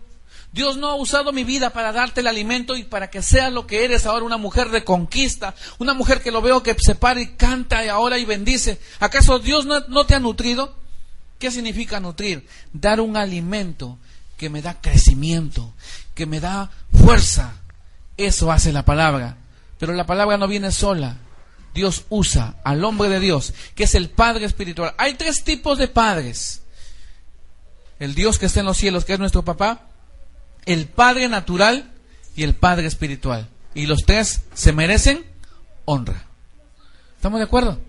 [0.53, 3.65] Dios no ha usado mi vida para darte el alimento y para que seas lo
[3.65, 7.19] que eres ahora, una mujer de conquista, una mujer que lo veo que se para
[7.19, 8.79] y canta y ahora y bendice.
[8.99, 10.75] ¿Acaso Dios no, no te ha nutrido?
[11.39, 12.47] ¿Qué significa nutrir?
[12.71, 13.97] Dar un alimento
[14.37, 15.73] que me da crecimiento,
[16.13, 17.55] que me da fuerza.
[18.15, 19.37] Eso hace la palabra.
[19.79, 21.17] Pero la palabra no viene sola.
[21.73, 24.93] Dios usa al hombre de Dios, que es el Padre espiritual.
[24.99, 26.61] Hay tres tipos de padres.
[27.99, 29.87] El Dios que está en los cielos, que es nuestro papá,
[30.65, 31.91] el Padre natural
[32.35, 33.49] y el Padre espiritual.
[33.73, 35.25] Y los tres se merecen
[35.85, 36.25] honra.
[37.15, 37.79] ¿Estamos de acuerdo?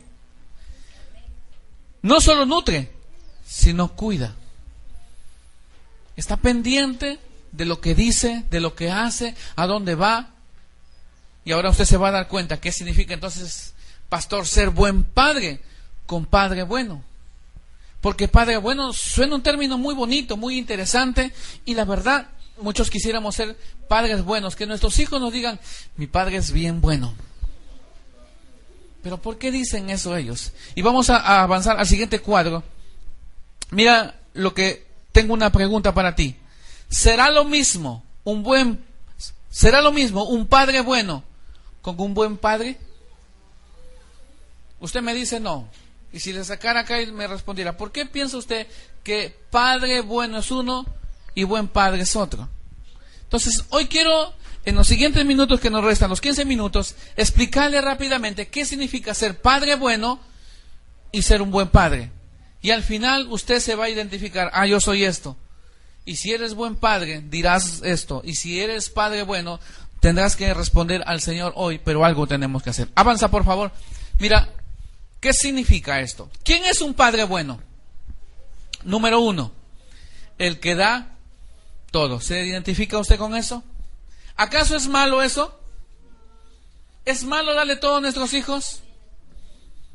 [2.03, 2.93] No solo nutre,
[3.47, 4.35] sino cuida.
[6.17, 7.19] Está pendiente
[7.53, 10.31] de lo que dice, de lo que hace, a dónde va.
[11.45, 13.75] Y ahora usted se va a dar cuenta qué significa entonces,
[14.09, 15.61] pastor, ser buen padre
[16.07, 17.03] con padre bueno.
[18.01, 21.33] Porque padre bueno suena un término muy bonito, muy interesante,
[21.65, 22.29] y la verdad
[22.59, 23.57] muchos quisiéramos ser
[23.89, 25.59] padres buenos, que nuestros hijos nos digan,
[25.97, 27.15] mi padre es bien bueno.
[29.03, 30.53] Pero ¿por qué dicen eso ellos?
[30.75, 32.63] Y vamos a, avanzar al siguiente cuadro.
[33.71, 36.37] Mira lo que tengo una pregunta para ti.
[36.89, 38.83] ¿Será lo mismo un buen
[39.51, 41.23] será lo mismo un padre bueno
[41.83, 42.79] con un buen padre?
[44.81, 45.69] Usted me dice no.
[46.13, 48.67] Y si le sacara acá y me respondiera, ¿por qué piensa usted
[49.03, 50.87] que padre bueno es uno
[51.35, 52.49] y buen padre es otro.
[53.23, 54.33] Entonces, hoy quiero,
[54.65, 59.41] en los siguientes minutos que nos restan, los 15 minutos, explicarle rápidamente qué significa ser
[59.41, 60.21] padre bueno
[61.11, 62.11] y ser un buen padre.
[62.63, 65.37] Y al final usted se va a identificar, ah, yo soy esto.
[66.05, 68.23] Y si eres buen padre, dirás esto.
[68.25, 69.59] Y si eres padre bueno,
[70.01, 72.89] tendrás que responder al Señor hoy, pero algo tenemos que hacer.
[72.95, 73.73] Avanza, por favor.
[74.19, 74.49] Mira,
[75.21, 76.31] ¿qué significa esto?
[76.45, 77.61] ¿Quién es un padre bueno?
[78.85, 79.53] Número uno,
[80.39, 81.14] el que da
[81.95, 82.21] todo.
[82.21, 83.63] ¿Se identifica usted con eso?
[84.35, 85.57] ¿Acaso es malo eso?
[87.05, 88.83] ¿Es malo darle todo a nuestros hijos?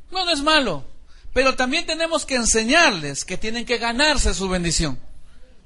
[0.09, 0.85] No, no es malo.
[1.33, 4.97] Pero también tenemos que enseñarles que tienen que ganarse su bendición.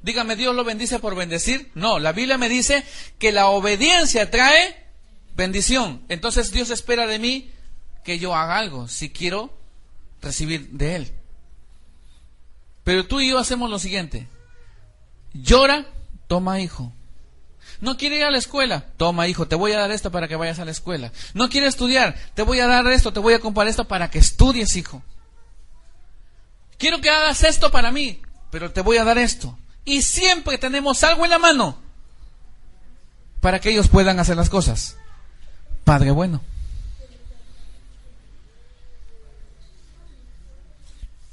[0.01, 1.69] Dígame, ¿Dios lo bendice por bendecir?
[1.75, 2.83] No, la Biblia me dice
[3.19, 4.87] que la obediencia trae
[5.35, 6.01] bendición.
[6.09, 7.51] Entonces Dios espera de mí
[8.03, 9.55] que yo haga algo si quiero
[10.19, 11.11] recibir de Él.
[12.83, 14.27] Pero tú y yo hacemos lo siguiente.
[15.33, 15.85] Llora
[16.27, 16.91] Toma, hijo.
[17.81, 18.85] No quiere ir a la escuela.
[18.97, 21.11] Toma, hijo, te voy a dar esto para que vayas a la escuela.
[21.33, 22.15] No quiere estudiar.
[22.33, 25.01] Te voy a dar esto, te voy a comprar esto para que estudies, hijo.
[26.77, 29.57] Quiero que hagas esto para mí, pero te voy a dar esto.
[29.85, 31.77] Y siempre tenemos algo en la mano
[33.41, 34.97] para que ellos puedan hacer las cosas.
[35.83, 36.41] Padre bueno.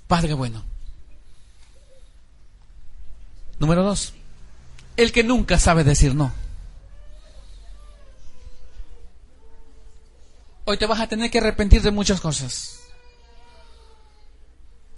[0.09, 0.64] Padre bueno.
[3.61, 4.14] Número dos
[5.02, 6.32] el que nunca sabe decir no.
[10.64, 12.80] Hoy te vas a tener que arrepentir de muchas cosas.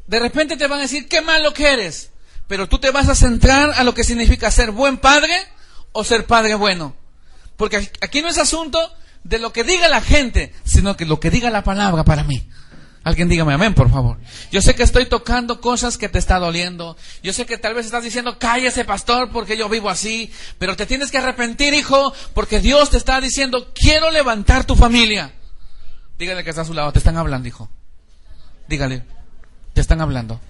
[0.07, 2.11] De repente te van a decir, qué malo que eres.
[2.49, 5.35] Pero tú te vas a centrar a lo que significa ser buen padre
[5.93, 6.95] o ser padre bueno.
[7.57, 8.79] Porque aquí no es asunto
[9.23, 12.47] de lo que diga la gente, sino que lo que diga la palabra para mí.
[13.05, 14.19] Alguien dígame amén, por favor.
[14.53, 16.97] Yo sé que estoy tocando cosas que te está doliendo.
[17.23, 20.33] Yo sé que tal vez estás diciendo, cállese, pastor, porque yo vivo así.
[20.59, 25.33] Pero te tienes que arrepentir, hijo, porque Dios te está diciendo, quiero levantar tu familia.
[26.17, 27.69] Dígale que está a su lado, te están hablando, hijo.
[28.69, 29.03] Dígale,
[29.73, 30.41] te están hablando.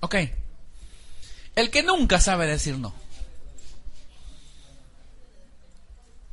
[0.00, 0.16] Ok.
[1.56, 2.94] El que nunca sabe decir no.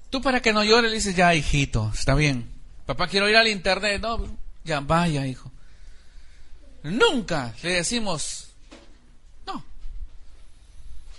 [0.09, 2.49] Tú para que no llore le dices, ya hijito, está bien.
[2.85, 4.01] Papá, quiero ir al internet.
[4.01, 4.25] No,
[4.63, 5.51] ya vaya, hijo.
[6.83, 8.49] Nunca le decimos,
[9.45, 9.63] no.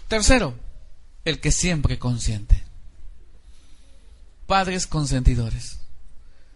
[0.09, 0.55] Tercero,
[1.25, 2.65] el que siempre consiente.
[4.47, 5.79] Padres consentidores.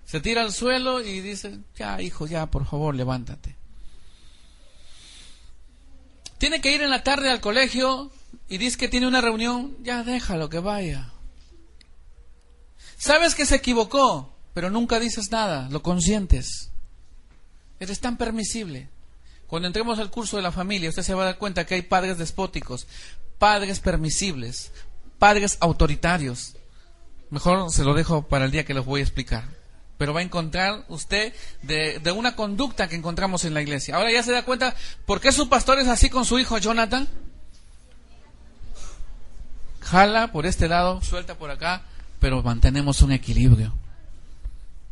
[0.04, 3.54] Se tira al suelo y dice, ya hijo, ya, por favor, levántate.
[6.38, 8.10] Tiene que ir en la tarde al colegio
[8.48, 11.13] y dice que tiene una reunión, ya déjalo que vaya.
[13.04, 16.70] Sabes que se equivocó, pero nunca dices nada, lo consientes.
[17.78, 18.88] Eres tan permisible.
[19.46, 21.82] Cuando entremos al curso de la familia, usted se va a dar cuenta que hay
[21.82, 22.86] padres despóticos,
[23.38, 24.72] padres permisibles,
[25.18, 26.56] padres autoritarios.
[27.28, 29.50] Mejor se lo dejo para el día que los voy a explicar.
[29.98, 33.96] Pero va a encontrar usted de, de, una conducta que encontramos en la iglesia.
[33.96, 37.06] Ahora ya se da cuenta por qué su pastor es así con su hijo Jonathan.
[39.82, 41.84] jala por este lado, suelta por acá,
[42.24, 43.74] pero mantenemos un equilibrio.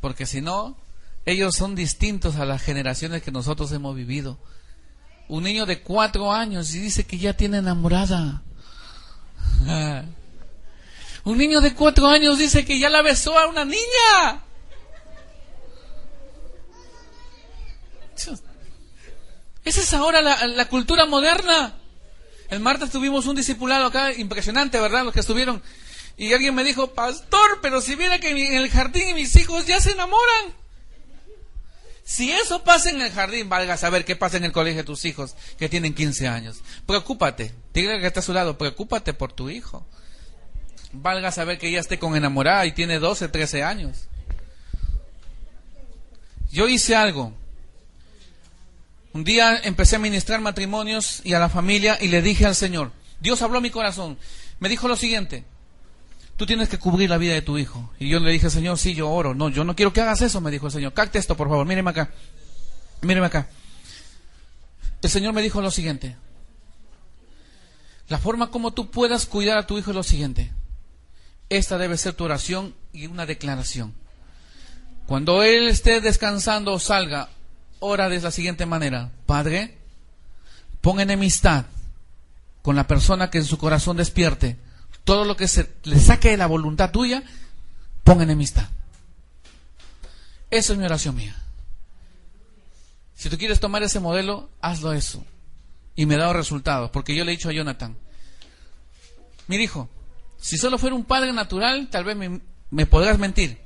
[0.02, 0.76] Porque si no,
[1.24, 4.36] ellos son distintos a las generaciones que nosotros hemos vivido.
[5.28, 8.42] Un niño de cuatro años y dice que ya tiene enamorada.
[11.24, 14.42] Un niño de cuatro años dice que ya la besó a una niña.
[19.64, 21.76] Esa es ahora la, la cultura moderna.
[22.50, 25.02] El martes tuvimos un discipulado acá impresionante, ¿verdad?
[25.04, 25.62] Los que estuvieron.
[26.16, 29.80] Y alguien me dijo, pastor, pero si viera que en el jardín mis hijos ya
[29.80, 30.54] se enamoran.
[32.04, 35.04] Si eso pasa en el jardín, valga saber qué pasa en el colegio de tus
[35.04, 36.60] hijos que tienen 15 años.
[36.84, 37.54] Preocúpate.
[37.72, 39.86] Diga que está a su lado, preocúpate por tu hijo.
[40.92, 44.08] Valga saber que ya esté con enamorada y tiene 12, 13 años.
[46.50, 47.32] Yo hice algo.
[49.14, 52.92] Un día empecé a ministrar matrimonios y a la familia y le dije al Señor,
[53.20, 54.18] Dios habló a mi corazón,
[54.58, 55.44] me dijo lo siguiente,
[56.42, 57.92] tú tienes que cubrir la vida de tu hijo.
[58.00, 60.40] Y yo le dije, Señor, sí, yo oro, no, yo no quiero que hagas eso,
[60.40, 62.10] me dijo el Señor, cacte esto, por favor, míreme acá,
[63.00, 63.48] míreme acá.
[65.02, 66.16] El Señor me dijo lo siguiente,
[68.08, 70.50] la forma como tú puedas cuidar a tu hijo es lo siguiente,
[71.48, 73.94] esta debe ser tu oración y una declaración.
[75.06, 77.28] Cuando él esté descansando o salga
[77.78, 79.78] ora de la siguiente manera, Padre,
[80.80, 81.66] pon enemistad
[82.62, 84.56] con la persona que en su corazón despierte
[85.04, 87.22] todo lo que se, le saque de la voluntad tuya,
[88.04, 88.68] pon enemistad.
[90.50, 91.36] Esa es mi oración mía.
[93.14, 95.24] Si tú quieres tomar ese modelo, hazlo eso.
[95.94, 97.96] Y me he dado resultados, porque yo le he dicho a Jonathan,
[99.46, 99.88] mi hijo,
[100.40, 103.62] si solo fuera un padre natural, tal vez me, me podrás mentir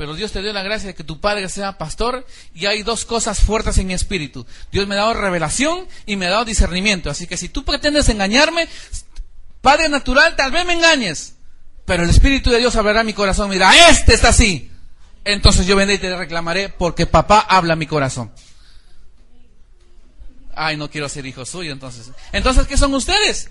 [0.00, 3.04] pero Dios te dio la gracia de que tu padre sea pastor y hay dos
[3.04, 4.46] cosas fuertes en mi espíritu.
[4.72, 7.10] Dios me ha dado revelación y me ha dado discernimiento.
[7.10, 8.66] Así que si tú pretendes engañarme,
[9.60, 11.36] padre natural, tal vez me engañes,
[11.84, 13.50] pero el Espíritu de Dios hablará a mi corazón.
[13.50, 14.70] Mira, este está así.
[15.24, 18.32] Entonces yo vendré y te reclamaré porque papá habla a mi corazón.
[20.54, 22.10] Ay, no quiero ser hijo suyo, entonces.
[22.32, 23.50] Entonces, ¿qué son ustedes?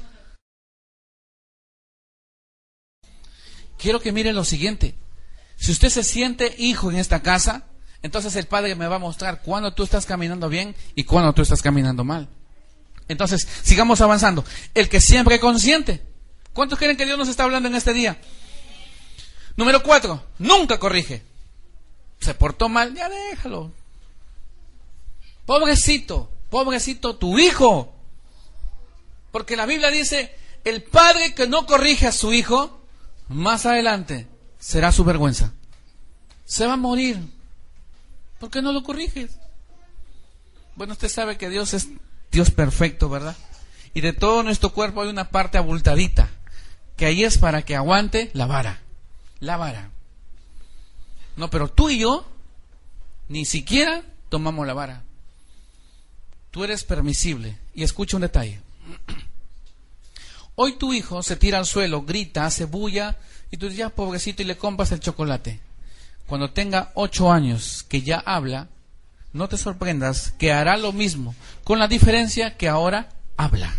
[3.77, 4.95] Quiero que miren lo siguiente.
[5.55, 7.63] Si usted se siente hijo en esta casa,
[8.01, 11.41] entonces el Padre me va a mostrar cuándo tú estás caminando bien y cuándo tú
[11.41, 12.29] estás caminando mal.
[13.09, 14.45] Entonces, sigamos avanzando.
[14.73, 16.01] El que siempre consciente.
[16.53, 18.21] ¿Cuántos creen que Dios nos está hablando en este día?
[19.57, 21.23] Número cuatro, nunca corrige.
[22.21, 23.71] Se portó mal, ya déjalo.
[25.45, 27.93] Pobrecito, pobrecito tu hijo.
[29.31, 32.81] Porque la Biblia dice, el padre que no corrige a su hijo,
[33.27, 34.27] más adelante
[34.59, 35.53] será su vergüenza.
[36.45, 37.19] Se va a morir.
[38.39, 39.31] ¿Por qué no lo corriges?
[40.75, 41.89] Bueno, usted sabe que Dios es
[42.31, 43.35] Dios perfecto, ¿verdad?
[43.93, 46.29] Y de todo nuestro cuerpo hay una parte abultadita,
[46.95, 48.81] que ahí es para que aguante la vara.
[49.39, 49.89] La vara.
[51.37, 52.27] No, pero tú y yo
[53.29, 55.03] ni siquiera tomamos la vara.
[56.51, 57.57] Tú eres permisible.
[57.73, 58.59] Y escucha un detalle.
[60.55, 63.17] Hoy tu hijo se tira al suelo, grita, hace bulla,
[63.49, 65.61] y tú dices, ya pobrecito, y le compras el chocolate.
[66.27, 68.67] Cuando tenga ocho años, que ya habla,
[69.33, 73.73] no te sorprendas que hará lo mismo, con la diferencia que ahora habla.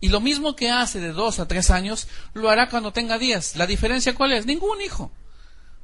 [0.00, 3.56] Y lo mismo que hace de dos a tres años, lo hará cuando tenga diez.
[3.56, 4.44] ¿La diferencia cuál es?
[4.44, 5.10] Ningún hijo.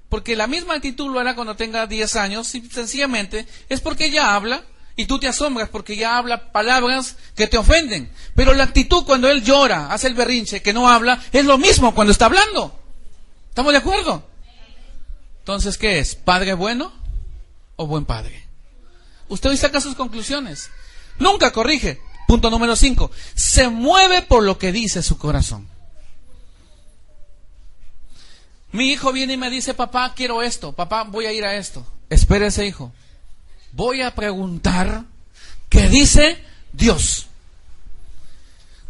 [0.09, 4.35] Porque la misma actitud lo hará cuando tenga diez años, y sencillamente es porque ya
[4.35, 4.63] habla,
[4.97, 8.11] y tú te asombras porque ya habla palabras que te ofenden.
[8.35, 11.95] Pero la actitud cuando él llora, hace el berrinche, que no habla, es lo mismo
[11.95, 12.79] cuando está hablando.
[13.49, 14.29] ¿Estamos de acuerdo?
[15.39, 16.15] Entonces, ¿qué es?
[16.15, 17.00] ¿Padre bueno
[17.81, 18.47] o buen padre?
[19.29, 20.71] Usted hoy saca sus conclusiones.
[21.19, 22.01] Nunca corrige.
[22.27, 23.11] Punto número 5.
[23.35, 25.69] Se mueve por lo que dice su corazón.
[28.73, 30.73] Mi hijo viene y me dice, papá, quiero esto.
[30.73, 31.85] Papá, voy a ir a esto.
[32.09, 32.93] Espérese, hijo
[33.73, 35.05] voy a preguntar
[35.69, 37.27] qué dice Dios.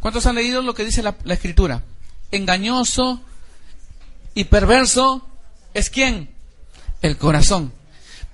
[0.00, 1.82] ¿Cuántos han leído lo que dice la, escritura?
[2.30, 3.20] Engañoso
[4.34, 5.26] y perverso
[5.74, 6.30] es quién?
[7.02, 7.72] El corazón.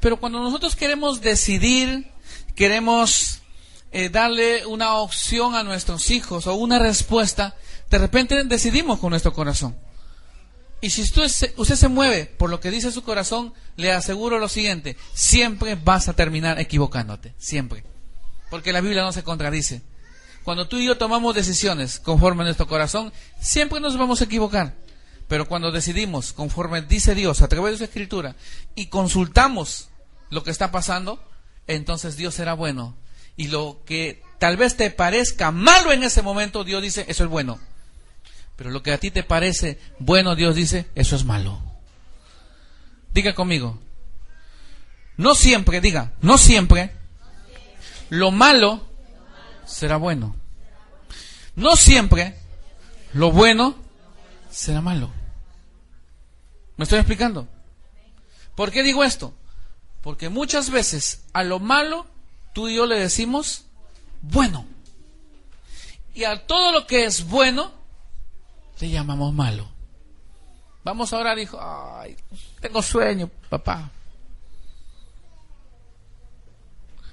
[0.01, 2.11] Pero cuando nosotros queremos decidir,
[2.55, 3.41] queremos
[3.93, 7.57] eh, darle una opción a nuestros hijos o una respuesta,
[7.91, 9.77] de repente decidimos con nuestro corazón.
[10.81, 14.39] Y si usted se, usted se mueve por lo que dice su corazón, le aseguro
[14.39, 17.85] lo siguiente, siempre vas a terminar equivocándote, siempre.
[18.51, 19.83] Porque la Biblia no se contradice.
[20.45, 24.75] Cuando tú y yo tomamos decisiones conforme a nuestro corazón, siempre nos vamos a equivocar.
[25.29, 28.37] Pero cuando decidimos conforme dice Dios a través de su escritura
[28.75, 29.89] y consultamos
[30.31, 31.23] lo que está pasando,
[31.67, 32.97] entonces Dios será bueno.
[33.37, 37.31] Y lo que tal vez te parezca malo en ese momento, Dios dice, eso es
[37.31, 37.59] bueno
[38.57, 41.61] Pero lo que a ti te parece bueno, Dios dice, eso es malo.
[43.13, 43.79] Diga conmigo.
[45.17, 46.93] No siempre, diga, no siempre,
[48.11, 48.87] lo malo
[49.67, 50.37] será bueno.
[51.55, 52.37] No siempre,
[53.15, 53.77] lo bueno
[54.51, 55.11] será malo.
[56.77, 57.49] ¿Me estoy explicando?
[58.55, 59.35] ¿Por qué digo esto?
[60.03, 62.07] Porque muchas veces a lo malo
[62.53, 63.65] tú y yo le decimos
[64.23, 64.67] bueno.
[66.15, 67.73] Y a todo lo que es bueno
[68.81, 69.69] le llamamos malo.
[70.85, 72.17] Vamos ahora, dijo, ay,
[72.61, 73.91] tengo sueño, papá.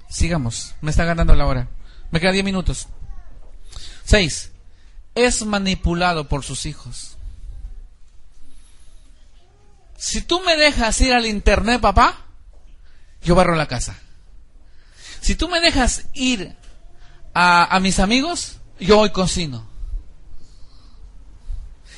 [0.08, 1.68] Sigamos, me está ganando la hora.
[2.12, 2.86] Me quedan 10 minutos.
[4.04, 4.52] 6.
[5.16, 7.13] Es manipulado por sus hijos.
[10.04, 12.26] Si tú me dejas ir al internet, papá,
[13.22, 13.96] yo barro la casa.
[15.22, 16.54] Si tú me dejas ir
[17.32, 19.66] a, mis amigos, yo hoy cocino.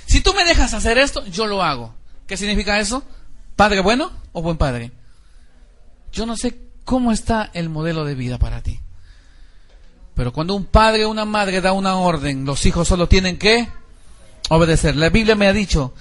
[0.06, 1.96] Si tú me dejas hacer esto, yo lo hago.
[2.28, 3.02] ¿Qué significa eso?
[3.56, 4.92] ¿Padre bueno o buen padre?
[6.12, 8.80] Yo no sé cómo está el modelo de vida para ti.
[10.14, 13.68] Pero cuando un padre o una madre da una orden, los hijos solo tienen que
[14.48, 14.94] obedecer.
[14.94, 15.92] La Biblia me ha dicho,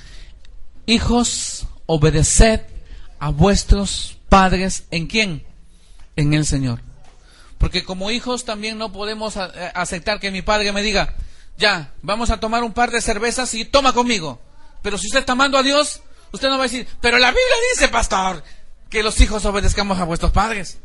[0.85, 2.61] hijos, obedeced
[3.19, 4.86] a vuestros padres.
[4.91, 5.45] ¿En quién?
[6.15, 6.81] En el Señor.
[7.57, 11.15] Porque como hijos también no podemos eh, aceptar que mi padre me diga,
[11.57, 14.41] ya, vamos a tomar un par de cervezas y toma conmigo.
[14.81, 17.55] Pero si usted está amando a Dios, usted no va a decir, pero la Biblia
[17.73, 18.43] dice, pastor,
[18.89, 20.79] que los hijos obedezcamos a vuestros padres.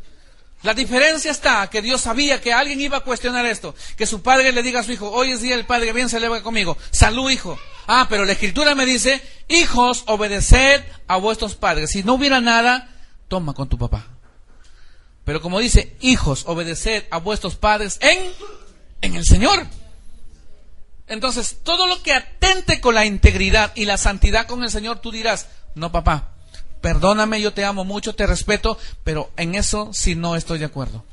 [0.62, 4.53] La diferencia está que Dios sabía que alguien iba a cuestionar esto, que su padre
[4.53, 7.59] le diga a su hijo, hoy es día el padre, bien celebra conmigo, salud hijo.
[7.93, 11.91] Ah, pero la escritura me dice, hijos, obedeced a vuestros padres.
[11.91, 12.88] Si no hubiera nada,
[13.26, 14.07] toma con tu papá.
[15.24, 18.20] Pero como dice, hijos, obedeced a vuestros padres en,
[19.01, 19.66] en el Señor.
[21.09, 25.11] Entonces, todo lo que atente con la integridad y la santidad con el Señor, tú
[25.11, 26.34] dirás, no papá,
[26.80, 31.05] perdóname, yo te amo mucho, te respeto, pero en eso sí no estoy de acuerdo.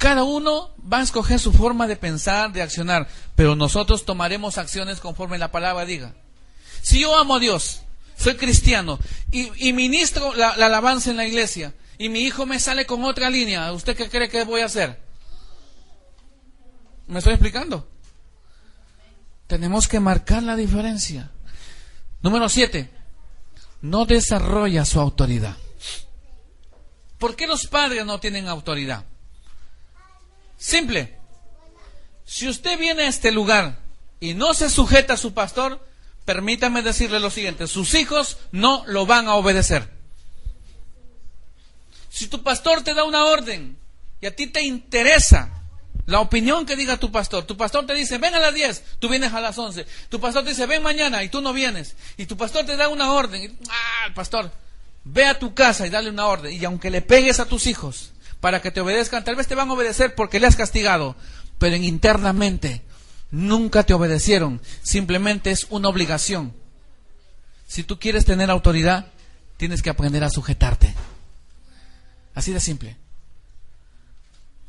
[0.00, 4.98] Cada uno va a escoger su forma de pensar, de accionar, pero nosotros tomaremos acciones
[4.98, 6.14] conforme la palabra diga.
[6.80, 7.82] Si yo amo a Dios,
[8.16, 8.98] soy cristiano
[9.30, 13.28] y, ministro la, la alabanza en la iglesia y mi hijo me sale con otra
[13.28, 14.98] línea, ¿usted qué cree que voy a hacer?
[17.06, 17.86] ¿Me estoy explicando?
[19.48, 21.30] Tenemos que marcar la diferencia.
[22.22, 22.88] Número siete,
[23.82, 25.58] no desarrolla su autoridad.
[27.18, 29.04] ¿Por qué los padres no tienen autoridad?
[30.60, 31.18] Simple.
[32.26, 33.78] Si usted viene a este lugar
[34.20, 35.82] y no se sujeta a su pastor,
[36.26, 39.88] permítame decirle lo siguiente, sus hijos no lo van a obedecer.
[42.10, 43.78] Si tu pastor te da una orden
[44.20, 45.50] y a ti te interesa
[46.04, 47.44] la opinión que diga tu pastor.
[47.44, 49.86] Tu pastor te dice, ven a las 10, tú vienes a las 11.
[50.10, 51.96] Tu pastor te dice, ven mañana y tú no vienes.
[52.18, 53.58] Y tu pastor te da una orden.
[53.70, 54.52] Ah, pastor,
[55.04, 56.52] ve a tu casa y dale una orden.
[56.52, 59.68] Y aunque le pegues a tus hijos para que te obedezcan, tal vez te van
[59.68, 61.16] a obedecer porque le has castigado.
[61.58, 62.82] Pero internamente
[63.30, 64.60] nunca te obedecieron.
[64.82, 66.54] Simplemente es una obligación.
[67.66, 69.06] Si tú quieres tener autoridad,
[69.56, 70.94] tienes que aprender a sujetarte.
[72.34, 72.96] Así de simple.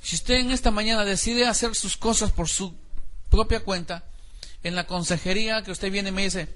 [0.02, 2.76] Si usted en esta mañana decide hacer sus cosas por su
[3.30, 4.04] propia cuenta,
[4.64, 6.50] en la consejería que usted viene y me dice,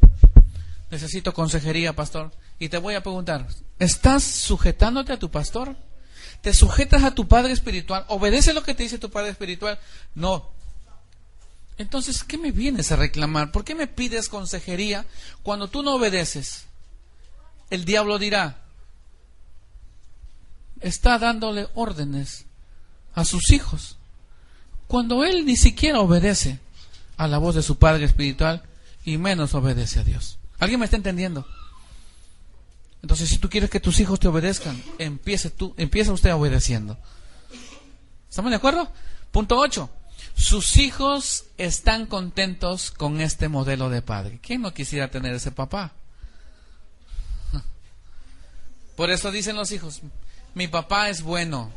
[0.92, 3.48] necesito consejería, pastor, y te voy a preguntar,
[3.80, 5.76] ¿estás sujetándote a tu pastor?
[6.46, 8.06] ¿Te sujetas a tu padre espiritual?
[8.08, 9.80] ¿Obedece lo que te dice tu padre espiritual?
[10.14, 10.48] No.
[11.80, 13.52] Entonces, ¿qué me vienes a reclamar?
[13.52, 15.08] ¿Por qué me pides consejería
[15.42, 16.66] cuando tú no obedeces?
[17.72, 18.58] El diablo dirá,
[20.82, 22.46] está dándole órdenes
[23.16, 23.98] a sus hijos.
[24.86, 26.60] Cuando él ni siquiera obedece
[27.18, 28.62] a la voz de su Padre Espiritual
[29.04, 30.38] y menos obedece a Dios.
[30.60, 31.48] ¿Alguien me está entendiendo?
[33.06, 36.98] Entonces, si tú quieres que tus hijos te obedezcan, empiece tú, empieza usted obedeciendo.
[38.28, 38.92] ¿Estamos de acuerdo?
[39.32, 39.88] Punto 8.
[40.36, 44.40] Sus hijos están contentos con este modelo de padre.
[44.42, 45.94] ¿Quién no quisiera tener ese papá?
[48.98, 50.02] Por eso dicen los hijos,
[50.56, 51.70] mi papá es bueno,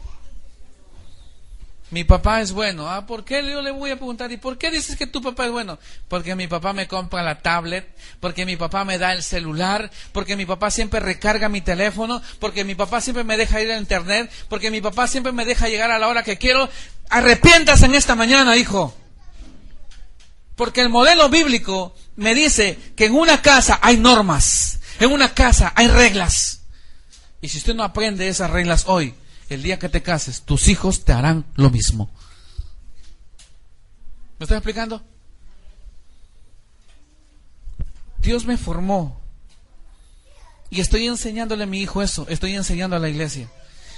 [1.90, 2.88] mi papá es bueno.
[2.88, 4.30] Ah, ¿por qué yo le voy a preguntar?
[4.30, 5.78] ¿Y por qué dices que tu papá es bueno?
[6.08, 7.88] Porque mi papá me compra la tablet,
[8.20, 12.64] porque mi papá me da el celular, porque mi papá siempre recarga mi teléfono, porque
[12.64, 15.90] mi papá siempre me deja ir a internet, porque mi papá siempre me deja llegar
[15.90, 16.68] a la hora que quiero.
[17.08, 18.94] Arrepientas en esta mañana, hijo.
[20.56, 25.72] Porque el modelo bíblico me dice que en una casa hay normas, en una casa
[25.74, 26.62] hay reglas.
[27.40, 29.14] Y si usted no aprende esas reglas hoy,
[29.48, 32.10] el día que te cases, tus hijos te harán lo mismo.
[34.38, 35.02] ¿Me estoy explicando?
[38.20, 39.20] Dios me formó.
[40.70, 43.48] Y estoy enseñándole a mi hijo eso, estoy enseñando a la iglesia.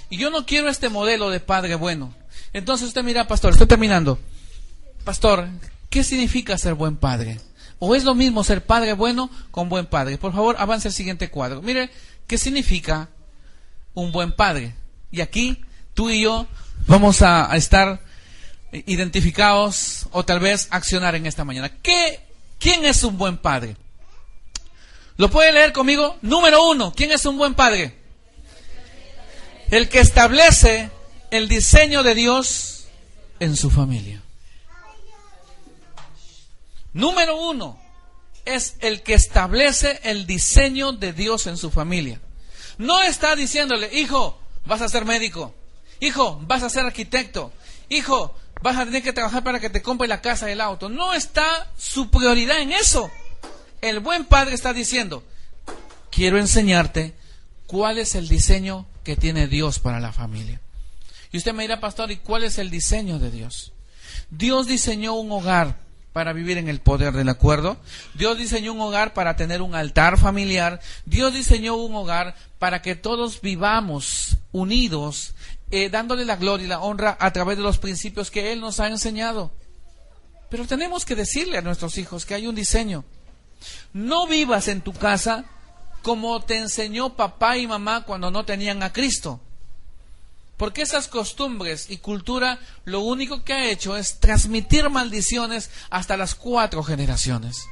[0.08, 2.14] Y yo no quiero este modelo de padre bueno.
[2.52, 4.18] Entonces usted mira, pastor, estoy terminando.
[5.04, 5.48] Pastor,
[5.88, 7.40] ¿qué significa ser buen padre?
[7.78, 10.18] ¿O es lo mismo ser padre bueno con buen padre?
[10.18, 11.62] Por favor, avance el siguiente cuadro.
[11.62, 11.90] Mire,
[12.26, 13.08] ¿qué significa
[13.94, 14.74] un buen padre?
[15.10, 15.62] Y aquí
[15.94, 16.46] tú y yo
[16.86, 18.00] vamos a, estar
[18.72, 21.70] identificados o tal vez accionar en esta mañana.
[21.82, 22.20] ¿Qué,
[22.58, 23.76] ¿Quién es un buen padre?
[25.16, 26.16] ¿Lo puede leer conmigo?
[26.22, 27.94] Número uno, ¿quién es un buen padre?
[29.70, 30.90] El que establece
[31.30, 32.86] el diseño de Dios
[33.38, 34.22] en su familia.
[36.92, 37.78] Número uno
[38.44, 42.20] es el que establece el diseño de Dios en su familia.
[42.78, 44.39] No está diciéndole, hijo,
[44.70, 45.52] vas a ser médico,
[45.98, 47.52] hijo, vas a ser arquitecto,
[47.88, 50.88] hijo, vas a tener que trabajar para que te compre la casa y el auto.
[50.88, 53.10] No está su prioridad en eso.
[53.80, 55.24] El buen padre está diciendo,
[56.12, 57.14] quiero enseñarte
[57.66, 60.60] cuál es el diseño que tiene Dios para la familia.
[61.32, 63.72] Y usted me dirá, pastor, ¿y cuál es el diseño de Dios?
[64.30, 65.80] Dios diseñó un hogar
[66.12, 67.76] para vivir en el poder del acuerdo.
[68.14, 70.80] Dios diseñó un hogar para tener un altar familiar.
[71.04, 75.34] Dios diseñó un hogar para que todos vivamos unidos,
[75.70, 78.80] eh, dándole la gloria y la honra a través de los principios que Él nos
[78.80, 79.52] ha enseñado.
[80.48, 83.04] Pero tenemos que decirle a nuestros hijos que hay un diseño.
[83.92, 85.44] No vivas en tu casa
[86.02, 89.40] como te enseñó papá y mamá cuando no tenían a Cristo.
[90.60, 96.34] Porque esas costumbres y cultura lo único que ha hecho es transmitir maldiciones hasta las
[96.34, 97.64] cuatro generaciones.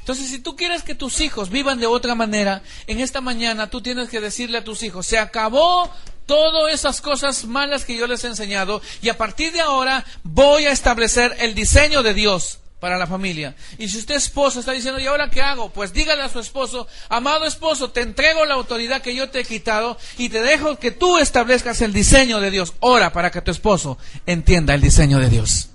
[0.00, 3.80] Entonces, si tú quieres que tus hijos vivan de otra manera, en esta mañana tú
[3.80, 5.90] tienes que decirle a tus hijos, se acabó
[6.26, 10.66] todas esas cosas malas que yo les he enseñado y a partir de ahora voy
[10.66, 13.54] a establecer el diseño de Dios para la familia.
[13.78, 15.70] Y si usted esposo está diciendo, ¿y ahora qué hago?
[15.70, 19.44] Pues dígale a su esposo, amado esposo, te entrego la autoridad que yo te he
[19.44, 22.74] quitado y te dejo que tú establezcas el diseño de Dios.
[22.80, 25.70] Ora para que tu esposo entienda el diseño de Dios.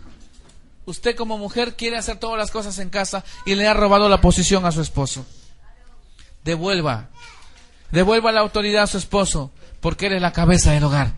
[0.85, 4.21] Usted como mujer quiere hacer todas las cosas en casa y le ha robado la
[4.21, 5.25] posición a su esposo.
[6.43, 7.09] Devuelva.
[7.91, 11.13] Devuelva la autoridad a su esposo porque él es la cabeza del hogar.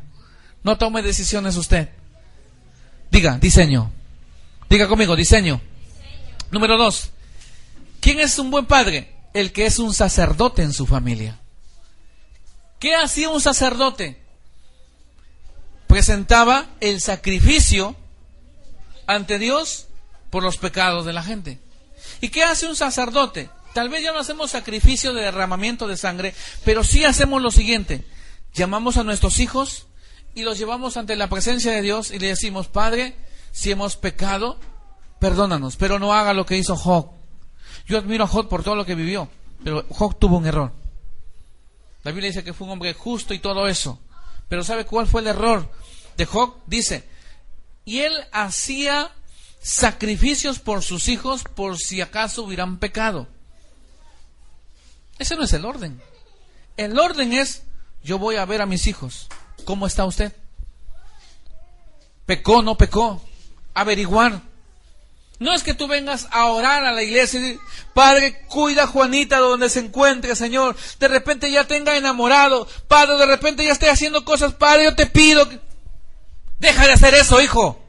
[0.63, 1.89] No tome decisiones usted.
[3.11, 3.91] Diga, diseño.
[4.69, 5.61] Diga conmigo, diseño.
[6.53, 7.09] Número dos,
[7.99, 9.11] ¿quién es un buen padre?
[9.33, 11.39] El que es un sacerdote en su familia.
[12.79, 14.21] ¿Qué hacía un sacerdote?
[15.87, 17.95] Presentaba el sacrificio
[19.07, 19.87] ante Dios
[20.29, 21.59] por los pecados de la gente.
[22.21, 23.49] ¿Y qué hace un sacerdote?
[23.73, 28.05] Tal vez ya no hacemos sacrificio de derramamiento de sangre, pero sí hacemos lo siguiente.
[28.53, 29.87] Llamamos a nuestros hijos
[30.35, 33.15] y los llevamos ante la presencia de Dios y le decimos, Padre,
[33.51, 34.59] si hemos pecado,
[35.23, 37.09] perdónanos, pero no haga lo que hizo Job.
[37.85, 39.29] Yo admiro a Job por todo lo que vivió,
[39.63, 40.73] pero Job tuvo un error.
[42.03, 44.01] La Biblia dice que fue un hombre justo y todo eso.
[44.49, 45.71] Pero ¿sabe cuál fue el error
[46.17, 46.57] de Job?
[46.65, 47.07] Dice,
[47.85, 49.11] y él hacía
[49.61, 53.29] sacrificios por sus hijos por si acaso hubieran pecado.
[55.19, 56.01] Ese no es el orden.
[56.75, 57.63] El orden es,
[58.03, 59.29] yo voy a ver a mis hijos.
[59.63, 60.35] ¿Cómo está usted?
[62.25, 63.21] ¿Pecó, no pecó?
[63.73, 64.51] Averiguar.
[65.39, 67.59] No es que tú vengas a orar a la iglesia y decir,
[67.93, 70.75] Padre, cuida a Juanita donde se encuentre, Señor.
[70.99, 72.67] De repente ya tenga enamorado.
[72.87, 74.53] Padre, de repente ya esté haciendo cosas.
[74.53, 75.47] Padre, yo te pido.
[76.59, 77.79] Deja de hacer eso, hijo.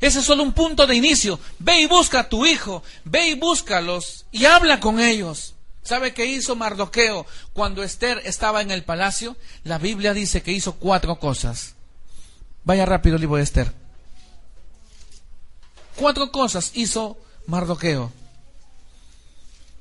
[0.00, 1.38] Ese es solo un punto de inicio.
[1.58, 2.82] Ve y busca a tu hijo.
[3.04, 5.54] Ve y búscalos y habla con ellos.
[5.82, 9.36] ¿Sabe qué hizo Mardoqueo cuando Esther estaba en el palacio?
[9.64, 11.74] La Biblia dice que hizo cuatro cosas.
[12.64, 13.79] Vaya rápido libro de Esther.
[16.00, 18.10] Cuatro cosas hizo Mardoqueo.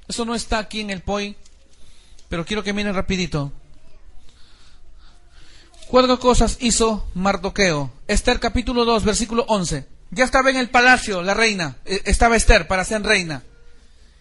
[0.05, 1.37] Eso no está aquí en el POI,
[2.27, 3.53] pero quiero que miren rapidito.
[5.87, 7.89] Cuatro cosas hizo Mardoqueo.
[8.05, 9.87] Esther capítulo 2, versículo 11.
[10.11, 13.43] Ya estaba en el palacio la reina, eh, estaba Esther para ser reina.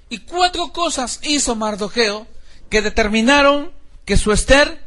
[0.08, 2.28] Y cuatro cosas hizo Mardoqueo
[2.70, 3.72] que determinaron
[4.04, 4.84] que su Esther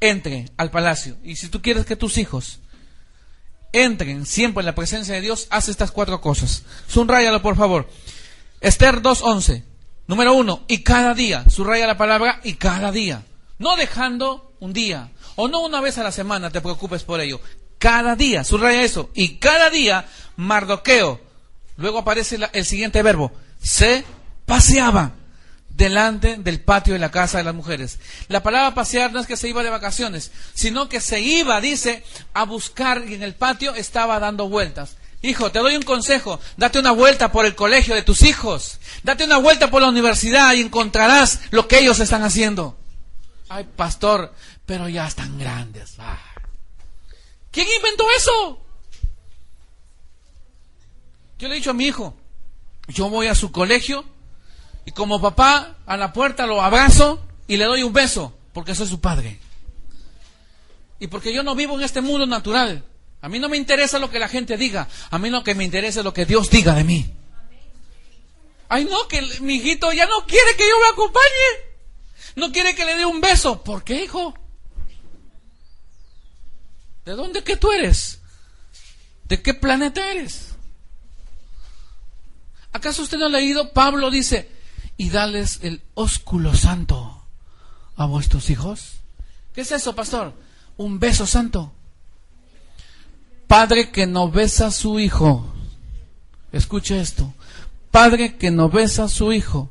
[0.00, 1.16] entre al palacio.
[1.22, 2.58] Y si tú quieres que tus hijos
[3.74, 6.62] entren siempre en la presencia de Dios, haz estas cuatro cosas.
[6.86, 7.88] Subrayalo, por favor.
[8.60, 9.62] Esther 2.11.
[10.06, 11.44] Número uno, y cada día.
[11.48, 13.24] Subraya la palabra y cada día.
[13.58, 15.10] No dejando un día.
[15.36, 17.40] O no una vez a la semana te preocupes por ello.
[17.78, 18.44] Cada día.
[18.44, 19.10] Subraya eso.
[19.14, 20.06] Y cada día,
[20.36, 21.20] Mardoqueo.
[21.76, 23.32] Luego aparece el siguiente verbo.
[23.60, 24.04] Se
[24.46, 25.12] paseaba
[25.76, 27.98] delante del patio de la casa de las mujeres.
[28.28, 32.04] La palabra pasear no es que se iba de vacaciones, sino que se iba, dice,
[32.32, 34.96] a buscar y en el patio estaba dando vueltas.
[35.22, 36.38] Hijo, te doy un consejo.
[36.58, 38.78] Date una vuelta por el colegio de tus hijos.
[39.02, 42.76] Date una vuelta por la universidad y encontrarás lo que ellos están haciendo.
[43.48, 44.34] Ay, pastor,
[44.66, 45.94] pero ya están grandes.
[45.98, 46.18] Ah.
[47.50, 48.60] ¿Quién inventó eso?
[51.38, 52.14] Yo le he dicho a mi hijo,
[52.88, 54.04] yo voy a su colegio
[54.84, 58.86] y como papá a la puerta lo abrazo y le doy un beso porque soy
[58.86, 59.38] su padre.
[61.00, 62.84] Y porque yo no vivo en este mundo natural.
[63.20, 64.88] A mí no me interesa lo que la gente diga.
[65.10, 67.10] A mí lo que me interesa es lo que Dios diga de mí.
[68.68, 71.74] Ay, no, que mi hijito ya no quiere que yo me acompañe.
[72.36, 73.62] No quiere que le dé un beso.
[73.62, 74.34] ¿Por qué, hijo?
[77.04, 78.20] ¿De dónde que tú eres?
[79.24, 80.54] ¿De qué planeta eres?
[82.72, 83.72] ¿Acaso usted no ha leído?
[83.72, 84.50] Pablo dice,
[84.96, 87.22] y dales el ósculo santo
[87.96, 89.00] a vuestros hijos.
[89.52, 90.34] ¿Qué es eso, pastor?
[90.76, 91.72] Un beso santo.
[93.46, 95.46] Padre que no besa a su hijo.
[96.52, 97.32] Escuche esto.
[97.90, 99.70] Padre que no besa a su hijo.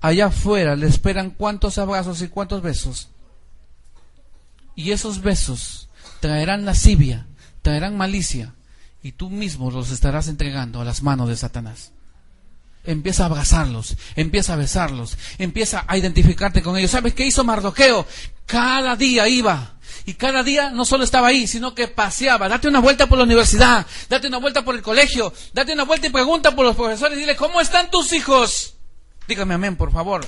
[0.00, 3.08] Allá afuera le esperan cuántos abrazos y cuántos besos.
[4.74, 5.88] Y esos besos
[6.20, 7.26] traerán lascivia,
[7.62, 8.54] traerán malicia,
[9.02, 11.92] y tú mismo los estarás entregando a las manos de Satanás.
[12.86, 16.90] Empieza a abrazarlos, empieza a besarlos, empieza a identificarte con ellos.
[16.90, 18.06] ¿Sabes qué hizo Mardoqueo?
[18.46, 19.74] Cada día iba
[20.04, 22.48] y cada día no solo estaba ahí, sino que paseaba.
[22.48, 26.06] Date una vuelta por la universidad, date una vuelta por el colegio, date una vuelta
[26.06, 27.18] y pregunta por los profesores.
[27.18, 28.74] Dile, ¿cómo están tus hijos?
[29.26, 30.24] Dígame amén, por favor.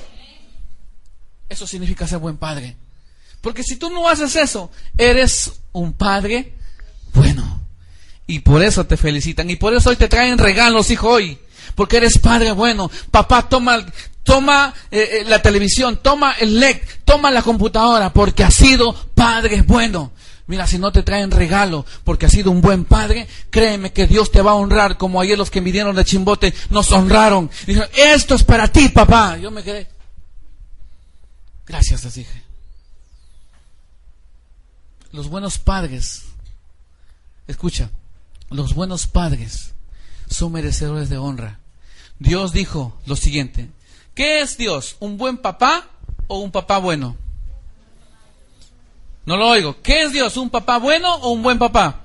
[1.49, 2.77] Eso significa ser buen padre.
[3.41, 6.55] Porque si tú no haces eso, eres un padre
[7.15, 7.61] bueno.
[8.27, 9.49] Y por eso te felicitan.
[9.49, 11.39] Y por eso hoy te traen regalos, hijo, hoy.
[11.79, 12.91] Porque eres padre bueno.
[13.13, 13.87] Papá, toma,
[14.25, 19.63] toma eh, eh, la televisión, toma el LED, toma la computadora, porque has sido padre
[19.63, 20.11] bueno.
[20.49, 24.33] Mira, si no te traen regalo porque has sido un buen padre, créeme que Dios
[24.33, 27.49] te va a honrar como ayer los que vinieron de Chimbote nos honraron.
[27.65, 29.37] Dijeron, esto es para ti, papá.
[29.37, 29.87] Yo me quedé.
[31.65, 32.43] Gracias, les dije.
[35.13, 36.25] Los buenos padres,
[37.47, 37.89] escucha,
[38.51, 39.75] los buenos padres
[40.29, 41.61] son merecedores de honra.
[42.19, 43.71] Dios dijo lo siguiente,
[44.19, 44.97] ¿Qué es Dios?
[44.99, 45.87] ¿Un buen papá
[46.27, 47.17] o un papá bueno?
[49.25, 49.81] No lo oigo.
[49.81, 50.37] ¿Qué es Dios?
[50.37, 52.01] ¿Un papá bueno o un buen papá?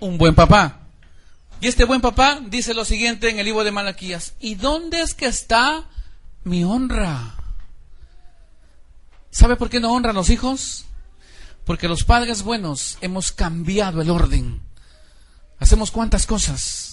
[0.00, 0.78] Un buen papá.
[1.60, 4.32] Y este buen papá dice lo siguiente en el libro de Malaquías.
[4.40, 5.84] ¿Y dónde es que está
[6.44, 7.34] mi honra?
[9.30, 10.86] ¿Sabe por qué no honran los hijos?
[11.66, 14.62] Porque los padres buenos hemos cambiado el orden.
[15.58, 16.87] Hacemos cuantas cosas,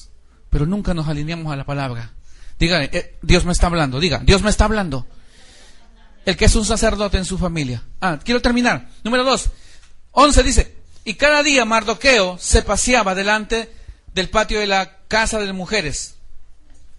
[0.55, 2.13] pero nunca nos alineamos a la palabra.
[2.57, 5.05] Diga, eh, Dios me está hablando, diga, Dios me está hablando.
[6.25, 7.83] El que es un sacerdote en su familia.
[7.99, 8.87] Ah, quiero terminar.
[9.03, 9.49] Número dos.
[10.11, 13.69] Once dice, y cada día Mardoqueo se paseaba delante
[14.13, 16.15] del patio de la casa de mujeres.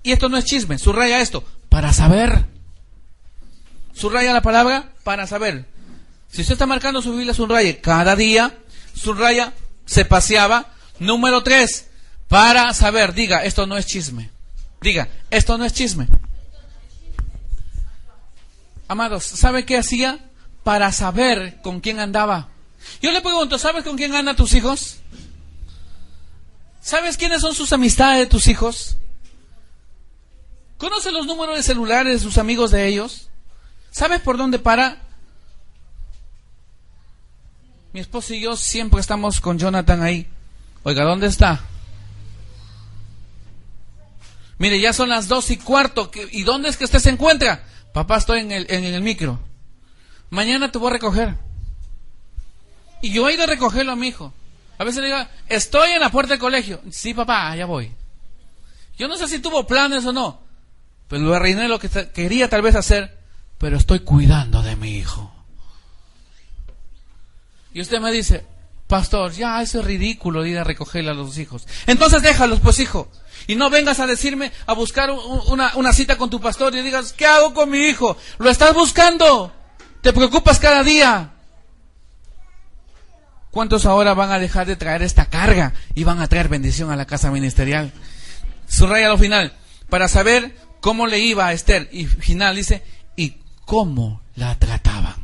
[0.03, 2.45] Y esto no es chisme, subraya esto, para saber.
[3.95, 5.65] Subraya la palabra para saber.
[6.31, 8.59] Si usted está marcando su Biblia, subraye cada día,
[8.93, 9.55] subraya,
[9.87, 10.75] se paseaba.
[10.99, 11.86] Número tres,
[12.29, 14.31] para saber, diga, esto no es chisme.
[14.81, 16.09] Diga, esto no es chisme.
[18.89, 20.19] Amados, ¿sabe qué hacía?
[20.65, 22.49] Para saber con quién andaba.
[23.01, 24.99] Yo le pregunto, ¿sabes con quién andan tus hijos?
[26.81, 28.97] ¿Sabes quiénes son sus amistades de tus hijos?
[30.79, 33.29] ¿Conoce los números de celulares de sus amigos de ellos?
[33.91, 35.03] ¿Sabes por dónde para?
[37.93, 40.29] Mi esposo y yo siempre estamos con Jonathan ahí.
[40.83, 41.65] Oiga, ¿dónde está?
[44.59, 46.11] Mire, ya son las dos y cuarto.
[46.33, 47.65] ¿Y dónde es que usted se encuentra?
[47.93, 49.39] Papá, estoy en el, en el micro.
[50.31, 51.35] Mañana te voy a recoger.
[53.03, 54.33] Y yo he ido a recogerlo a mi hijo.
[54.79, 56.81] A veces le digo, estoy en la puerta del colegio.
[56.91, 57.93] Sí, papá, ya voy.
[58.99, 60.41] Yo no sé si tuvo planes o no.
[61.09, 63.19] Pero lo arruiné lo que quería tal vez hacer.
[63.59, 65.33] Pero estoy cuidando de mi hijo.
[67.73, 68.45] Y usted me dice,
[68.87, 71.67] pastor, ya eso es ridículo ir a recogerle a los hijos.
[71.87, 73.11] Entonces déjalos, pues hijo.
[73.47, 77.27] Y no vengas a decirme, a buscar una, cita con tu pastor y digas, ¿qué
[77.27, 78.17] hago con mi hijo?
[78.39, 79.53] Lo estás buscando.
[80.01, 81.33] Te preocupas cada día.
[83.51, 86.97] ¿Cuántos ahora van a dejar de traer esta carga y van a traer bendición a
[86.97, 87.93] la casa ministerial?
[88.69, 89.53] Subraya lo final,
[89.89, 91.89] para saber cómo le iba a Esther.
[91.93, 92.83] Y final dice,
[93.17, 95.15] y cómo la trataban.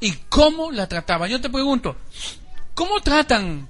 [0.00, 1.30] Y cómo la trataban.
[1.30, 1.96] Yo te pregunto,
[2.74, 3.68] ¿cómo tratan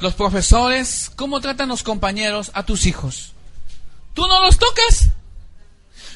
[0.00, 3.32] los profesores, cómo tratan los compañeros a tus hijos.
[4.14, 5.10] Tú no los tocas,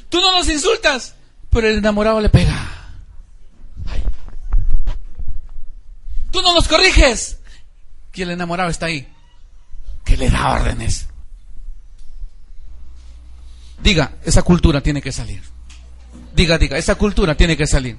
[0.09, 1.15] tú no los insultas,
[1.51, 2.71] pero el enamorado le pega.
[6.31, 7.39] Tú no los corriges,
[8.11, 9.09] que el enamorado está ahí,
[10.05, 11.07] que le da órdenes.
[13.81, 15.43] Diga, esa cultura tiene que salir.
[16.35, 17.97] Diga, diga, esa cultura tiene que salir.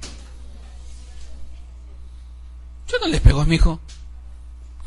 [2.88, 3.80] Yo no le pego a mi hijo.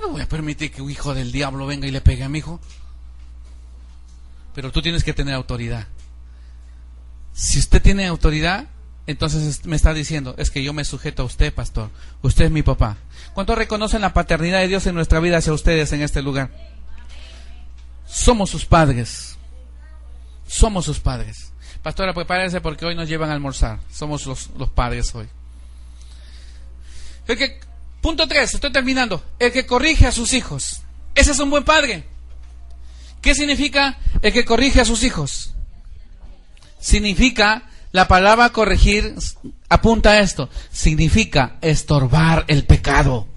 [0.01, 2.39] No voy a permitir que un hijo del diablo venga y le pegue a mi
[2.39, 2.59] hijo.
[4.53, 5.87] Pero tú tienes que tener autoridad.
[7.33, 8.67] Si usted tiene autoridad,
[9.07, 11.89] entonces me está diciendo, es que yo me sujeto a usted, pastor.
[12.21, 12.97] Usted es mi papá.
[13.33, 16.51] ¿Cuántos reconocen la paternidad de Dios en nuestra vida hacia ustedes en este lugar?
[18.05, 19.37] Somos sus padres.
[20.47, 21.53] Somos sus padres.
[21.81, 23.79] Pastora, prepárese porque hoy nos llevan a almorzar.
[23.91, 25.27] Somos los, los padres hoy.
[27.27, 27.59] El que,
[28.01, 29.23] punto 3, estoy terminando.
[29.39, 30.81] El que corrige a sus hijos.
[31.15, 32.05] Ese es un buen padre.
[33.21, 35.53] ¿Qué significa el que corrige a sus hijos?
[36.79, 39.15] Significa, la palabra corregir
[39.67, 43.27] apunta a esto, significa estorbar el pecado.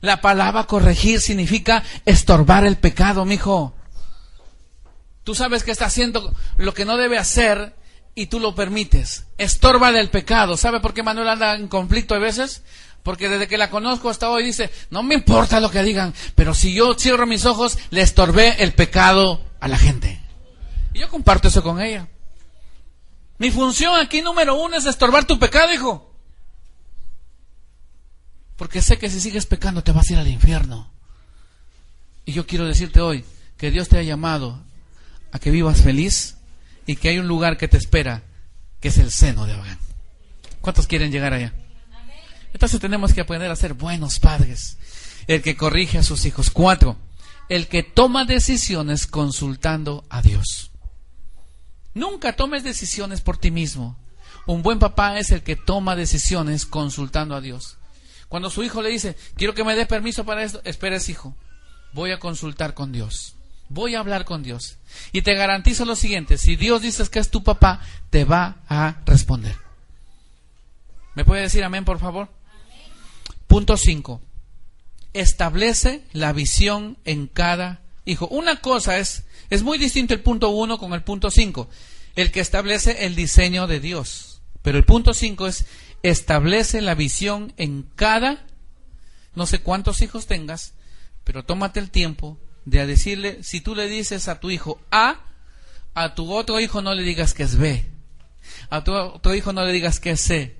[0.00, 3.74] La palabra corregir significa estorbar el pecado, mijo.
[5.24, 7.74] Tú sabes que está haciendo lo que no debe hacer
[8.14, 9.24] y tú lo permites.
[9.38, 10.56] Estorba el pecado.
[10.56, 12.62] ¿Sabe por qué Manuel anda en conflicto a veces?
[13.02, 16.54] Porque desde que la conozco hasta hoy dice, no me importa lo que digan, pero
[16.54, 20.20] si yo cierro mis ojos, le estorbé el pecado a la gente.
[20.94, 22.08] Y yo comparto eso con ella.
[23.38, 26.14] Mi función aquí número uno es estorbar tu pecado, hijo.
[28.56, 30.90] Porque sé que si sigues pecando te vas a ir al infierno.
[32.24, 33.24] Y yo quiero decirte hoy
[33.58, 34.62] que Dios te ha llamado
[35.32, 36.33] a que vivas feliz
[36.86, 38.22] y que hay un lugar que te espera,
[38.80, 39.78] que es el seno de Abraham.
[40.60, 41.52] ¿Cuántos quieren llegar allá?
[42.52, 44.78] Entonces tenemos que aprender a ser buenos padres.
[45.26, 46.50] El que corrige a sus hijos.
[46.50, 46.96] Cuatro,
[47.48, 50.70] el que toma decisiones consultando a Dios.
[51.94, 53.98] Nunca tomes decisiones por ti mismo.
[54.46, 57.78] Un buen papá es el que toma decisiones consultando a Dios.
[58.28, 61.36] Cuando su hijo le dice, quiero que me dé permiso para esto, esperes hijo,
[61.92, 63.33] voy a consultar con Dios.
[63.68, 64.78] Voy a hablar con Dios.
[65.12, 69.02] Y te garantizo lo siguiente, si Dios dice que es tu papá, te va a
[69.06, 69.56] responder.
[71.14, 72.28] ¿Me puede decir amén, por favor?
[73.46, 74.20] Punto 5.
[75.12, 78.26] Establece la visión en cada hijo.
[78.28, 81.68] Una cosa es, es muy distinto el punto 1 con el punto 5.
[82.16, 84.42] El que establece el diseño de Dios.
[84.62, 85.66] Pero el punto 5 es,
[86.02, 88.44] establece la visión en cada,
[89.34, 90.74] no sé cuántos hijos tengas,
[91.22, 95.20] pero tómate el tiempo de decirle, si tú le dices a tu hijo A,
[95.94, 97.84] a tu otro hijo no le digas que es B.
[98.70, 100.56] A tu otro hijo no le digas que es C.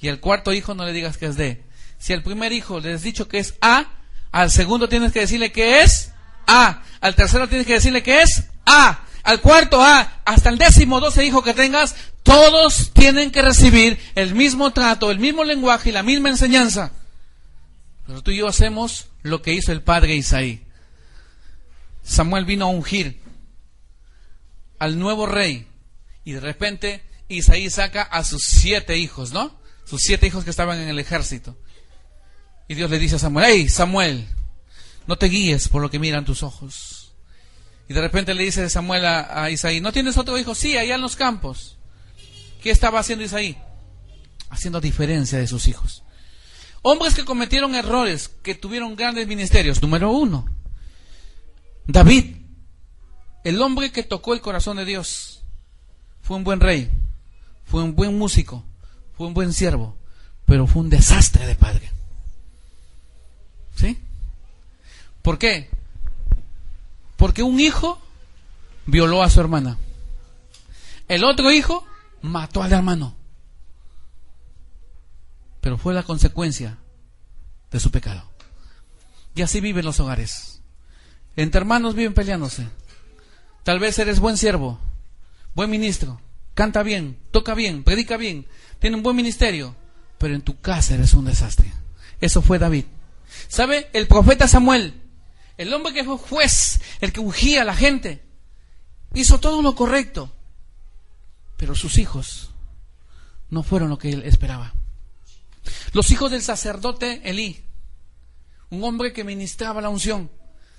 [0.00, 1.62] Y al cuarto hijo no le digas que es D.
[1.98, 3.86] Si al primer hijo le has dicho que es A,
[4.30, 6.12] al segundo tienes que decirle que es
[6.46, 6.82] A.
[7.00, 9.00] Al tercero tienes que decirle que es A.
[9.22, 10.20] Al cuarto A.
[10.24, 15.18] Hasta el décimo, doce hijos que tengas, todos tienen que recibir el mismo trato, el
[15.18, 16.92] mismo lenguaje y la misma enseñanza.
[18.06, 20.65] Pero tú y yo hacemos lo que hizo el padre Isaí.
[22.06, 23.20] Samuel vino a ungir
[24.78, 25.66] al nuevo rey
[26.24, 29.60] y de repente Isaí saca a sus siete hijos, ¿no?
[29.84, 31.58] Sus siete hijos que estaban en el ejército.
[32.68, 34.28] Y Dios le dice a Samuel, hey Samuel,
[35.08, 37.14] no te guíes por lo que miran tus ojos.
[37.88, 40.54] Y de repente le dice Samuel a, Isaí, ¿no tienes otro hijo?
[40.54, 41.76] Sí, allá en los campos.
[42.62, 43.56] ¿Qué estaba haciendo Isaí?
[44.48, 46.04] Haciendo diferencia de sus hijos.
[46.82, 49.82] Hombres que cometieron errores, que tuvieron grandes ministerios.
[49.82, 50.55] Número uno,
[51.86, 52.36] David,
[53.44, 55.42] el hombre que tocó el corazón de Dios,
[56.22, 56.90] fue un buen rey,
[57.64, 58.64] fue un buen músico,
[59.16, 59.96] fue un buen siervo,
[60.44, 61.90] pero fue un desastre de padre.
[63.76, 63.98] ¿Sí?
[65.22, 65.70] ¿Por qué?
[67.16, 68.00] Porque un hijo
[68.86, 69.78] violó a su hermana.
[71.08, 71.86] El otro hijo
[72.22, 73.14] mató al hermano.
[75.60, 76.78] Pero fue la consecuencia
[77.70, 78.24] de su pecado.
[79.34, 80.55] Y así viven los hogares.
[81.36, 82.66] Entre hermanos viven peleándose.
[83.62, 84.78] Tal vez eres buen siervo,
[85.54, 86.20] buen ministro,
[86.54, 88.46] canta bien, toca bien, predica bien,
[88.78, 89.74] tiene un buen ministerio,
[90.18, 91.72] pero en tu casa eres un desastre.
[92.20, 92.84] Eso fue David.
[93.48, 93.90] ¿Sabe?
[93.92, 94.94] El profeta Samuel,
[95.58, 98.22] el hombre que fue juez, el que ungía a la gente,
[99.14, 100.32] hizo todo lo correcto,
[101.56, 102.50] pero sus hijos
[103.50, 104.74] no fueron lo que él esperaba.
[105.92, 107.64] Los hijos del sacerdote Elí,
[108.70, 110.30] un hombre que ministraba la unción,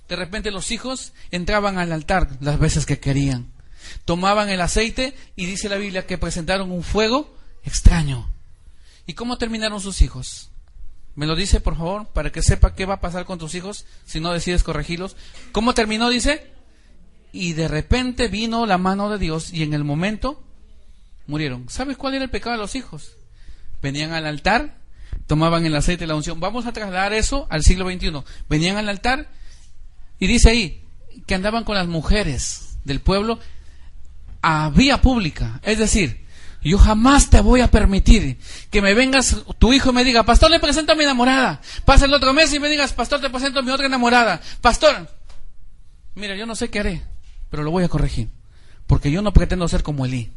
[0.08, 3.52] de repente los hijos entraban al altar las veces que querían.
[4.06, 8.30] Tomaban el aceite y dice la Biblia que presentaron un fuego extraño.
[9.06, 10.50] ¿Y cómo terminaron sus hijos?
[11.16, 13.86] ¿Me lo dice, por favor, para que sepa qué va a pasar con tus hijos
[14.06, 15.16] si no decides corregirlos?
[15.52, 16.10] ¿Cómo terminó?
[16.10, 16.52] Dice.
[17.32, 20.44] Y de repente vino la mano de Dios y en el momento
[21.26, 21.70] murieron.
[21.70, 23.18] ¿Sabes cuál era el pecado de los hijos?
[23.82, 24.78] Venían al altar,
[25.28, 26.40] tomaban el aceite de la unción.
[26.40, 28.24] Vamos a trasladar eso al siglo XXI.
[28.50, 29.30] Venían al altar
[30.20, 30.84] y dice ahí
[31.26, 33.40] que andaban con las mujeres del pueblo
[34.42, 35.60] a vía pública.
[35.64, 36.26] Es decir,
[36.64, 38.38] yo jamás te voy a permitir
[38.70, 41.62] que me vengas tu hijo me diga, pastor, le presento a mi enamorada.
[41.86, 44.42] Pasa el otro mes y me digas, pastor, te presento a mi otra enamorada.
[44.62, 45.10] Pastor,
[46.16, 47.04] mira, yo no sé qué haré,
[47.50, 48.30] pero lo voy a corregir.
[48.86, 50.32] Porque yo no pretendo ser como Elí.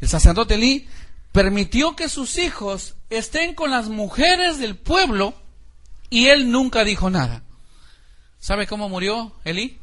[0.00, 0.86] El sacerdote Elí
[1.32, 5.34] permitió que sus hijos estén con las mujeres del pueblo
[6.08, 7.42] y él nunca dijo nada.
[8.38, 9.78] ¿Sabe cómo murió Elí?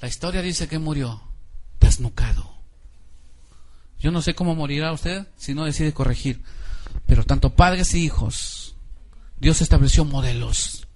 [0.00, 1.22] La historia dice que murió
[1.80, 2.52] desnucado.
[3.98, 6.42] Yo no sé cómo morirá usted si no decide corregir,
[7.06, 8.74] pero tanto padres y hijos,
[9.38, 10.88] Dios estableció modelos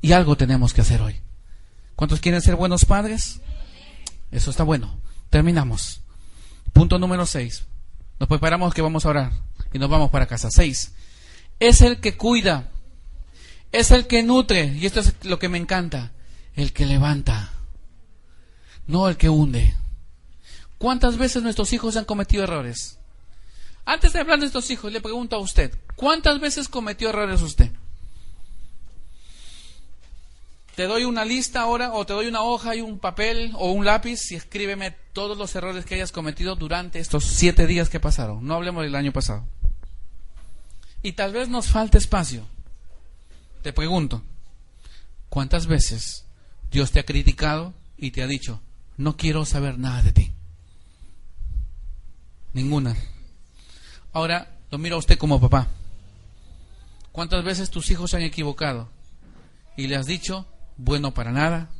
[0.00, 1.20] y algo tenemos que hacer hoy.
[1.94, 3.40] ¿Cuántos quieren ser buenos padres?
[4.30, 4.98] Eso está bueno.
[5.30, 6.02] Terminamos.
[6.72, 7.66] Punto número 6.
[8.20, 9.32] Nos preparamos que vamos a orar
[9.72, 10.48] y nos vamos para casa.
[10.50, 10.92] 6.
[11.60, 12.70] Es el que cuida.
[13.72, 14.66] Es el que nutre.
[14.66, 16.12] Y esto es lo que me encanta.
[16.54, 17.52] El que levanta.
[18.86, 19.74] No el que hunde.
[20.78, 22.98] ¿Cuántas veces nuestros hijos han cometido errores?
[23.84, 27.70] Antes de hablar de estos hijos, le pregunto a usted, ¿cuántas veces cometió errores usted?
[30.74, 33.84] Te doy una lista ahora, o te doy una hoja y un papel o un
[33.84, 38.46] lápiz y escríbeme todos los errores que hayas cometido durante estos siete días que pasaron.
[38.46, 39.44] No hablemos del año pasado.
[41.02, 42.46] Y tal vez nos falte espacio.
[43.62, 44.22] Te pregunto,
[45.28, 46.24] ¿cuántas veces
[46.70, 48.60] Dios te ha criticado y te ha dicho,
[48.96, 50.32] no quiero saber nada de ti?
[52.52, 52.96] Ninguna.
[54.12, 55.68] Ahora lo mira usted como papá.
[57.12, 58.88] ¿Cuántas veces tus hijos se han equivocado
[59.76, 60.46] y le has dicho,
[60.76, 61.70] bueno para nada,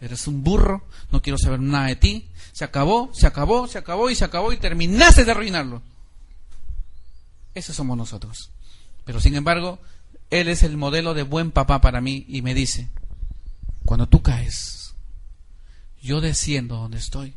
[0.00, 4.10] eres un burro, no quiero saber nada de ti, se acabó, se acabó, se acabó
[4.10, 5.82] y se acabó y terminaste de arruinarlo.
[7.54, 8.50] Esos somos nosotros.
[9.04, 9.78] Pero sin embargo,
[10.30, 12.90] Él es el modelo de buen papá para mí y me dice,
[13.84, 14.94] cuando tú caes,
[16.02, 17.36] yo desciendo donde estoy,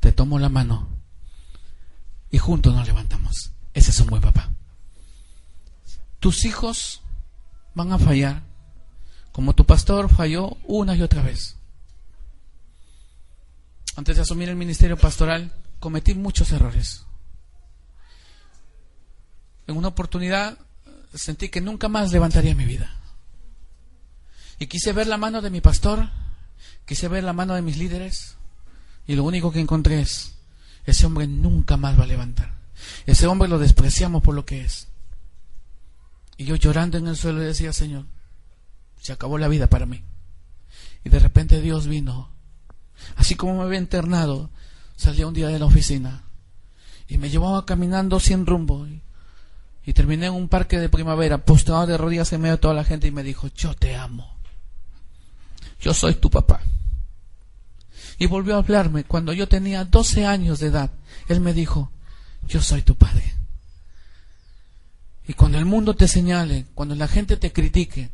[0.00, 0.88] te tomo la mano
[2.30, 3.52] y juntos nos levantamos.
[3.74, 4.50] Ese es un buen papá.
[6.18, 7.02] Tus hijos
[7.74, 8.42] van a fallar
[9.32, 11.56] como tu pastor falló una y otra vez.
[13.96, 17.06] Antes de asumir el ministerio pastoral, cometí muchos errores.
[19.66, 20.58] En una oportunidad
[21.14, 22.96] sentí que nunca más levantaría mi vida.
[24.58, 26.08] Y quise ver la mano de mi pastor,
[26.86, 28.36] quise ver la mano de mis líderes,
[29.06, 30.34] y lo único que encontré es,
[30.84, 32.54] ese hombre nunca más va a levantar.
[33.06, 34.88] Ese hombre lo despreciamos por lo que es.
[36.36, 38.06] Y yo llorando en el suelo decía, Señor,
[39.00, 40.02] se acabó la vida para mí.
[41.04, 42.30] Y de repente Dios vino.
[43.16, 44.50] Así como me había internado,
[44.96, 46.24] salía un día de la oficina
[47.08, 48.86] y me llevaba caminando sin rumbo.
[49.92, 53.08] Terminé en un parque de primavera, postrado de rodillas en medio de toda la gente
[53.08, 54.36] y me dijo, yo te amo.
[55.80, 56.60] Yo soy tu papá.
[58.18, 60.90] Y volvió a hablarme cuando yo tenía 12 años de edad.
[61.28, 61.90] Él me dijo,
[62.46, 63.34] yo soy tu padre.
[65.26, 68.10] Y cuando el mundo te señale, cuando la gente te critique,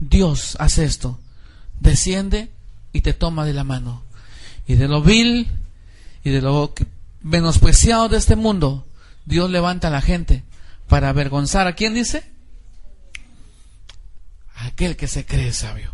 [0.00, 1.20] Dios hace esto.
[1.78, 2.50] Desciende
[2.92, 4.02] y te toma de la mano.
[4.66, 5.48] Y de lo vil
[6.24, 6.74] y de lo
[7.22, 8.84] menospreciado de este mundo,
[9.24, 10.42] Dios levanta a la gente
[10.88, 12.24] para avergonzar a quién dice?
[14.54, 15.92] A aquel que se cree sabio.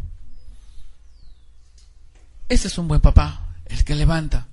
[2.49, 4.47] Ese es un buen papá, el que levanta.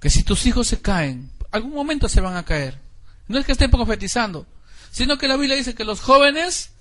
[0.00, 2.78] Que si tus hijos se caen, algún momento se van a caer.
[3.28, 4.46] No es que estén profetizando,
[4.90, 6.72] sino que la Biblia dice que los jóvenes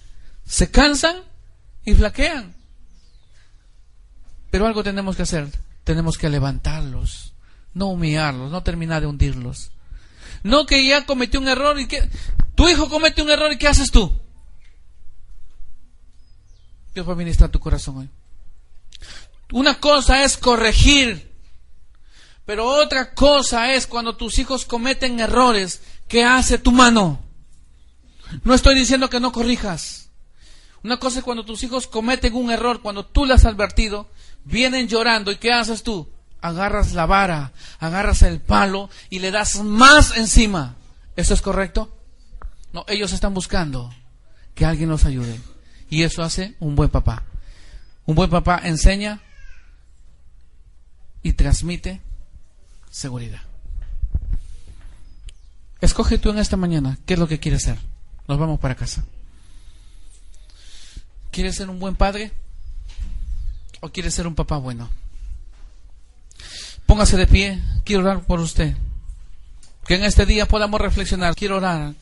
[0.45, 1.17] se cansan
[1.85, 2.53] y flaquean.
[4.49, 5.47] Pero algo tenemos que hacer.
[5.83, 7.33] Tenemos que levantarlos,
[7.73, 9.71] no humillarlos, no terminar de hundirlos.
[10.43, 12.07] No que ya cometió un error y que
[12.61, 14.15] tu hijo comete un error y ¿qué haces tú?
[16.93, 18.09] Dios va a ministrar tu corazón hoy.
[19.51, 21.33] Una cosa es corregir,
[22.45, 27.19] pero otra cosa es cuando tus hijos cometen errores, ¿qué hace tu mano?
[28.43, 30.11] No estoy diciendo que no corrijas.
[30.83, 34.11] Una cosa es cuando tus hijos cometen un error, cuando tú les has advertido,
[34.43, 36.07] vienen llorando y ¿qué haces tú?
[36.41, 40.75] Agarras la vara, agarras el palo y le das más encima.
[41.15, 41.97] ¿Eso es correcto?
[42.73, 43.93] No, ellos están buscando
[44.55, 45.39] que alguien los ayude.
[45.89, 47.23] Y eso hace un buen papá.
[48.05, 49.21] Un buen papá enseña
[51.23, 52.01] y transmite
[52.89, 53.41] seguridad.
[55.81, 57.77] Escoge tú en esta mañana qué es lo que quieres ser.
[58.27, 59.03] Nos vamos para casa.
[61.31, 62.31] ¿Quieres ser un buen padre?
[63.79, 64.89] ¿O quieres ser un papá bueno?
[66.85, 68.75] Póngase de pie, quiero orar por usted.
[69.85, 71.93] Que en este día podamos reflexionar, quiero orar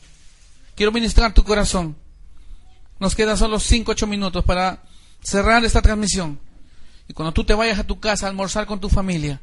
[0.80, 1.94] Quiero ministrar tu corazón.
[2.98, 4.82] Nos quedan solo 5, 8 minutos para
[5.22, 6.40] cerrar esta transmisión.
[7.06, 9.42] Y cuando tú te vayas a tu casa a almorzar con tu familia,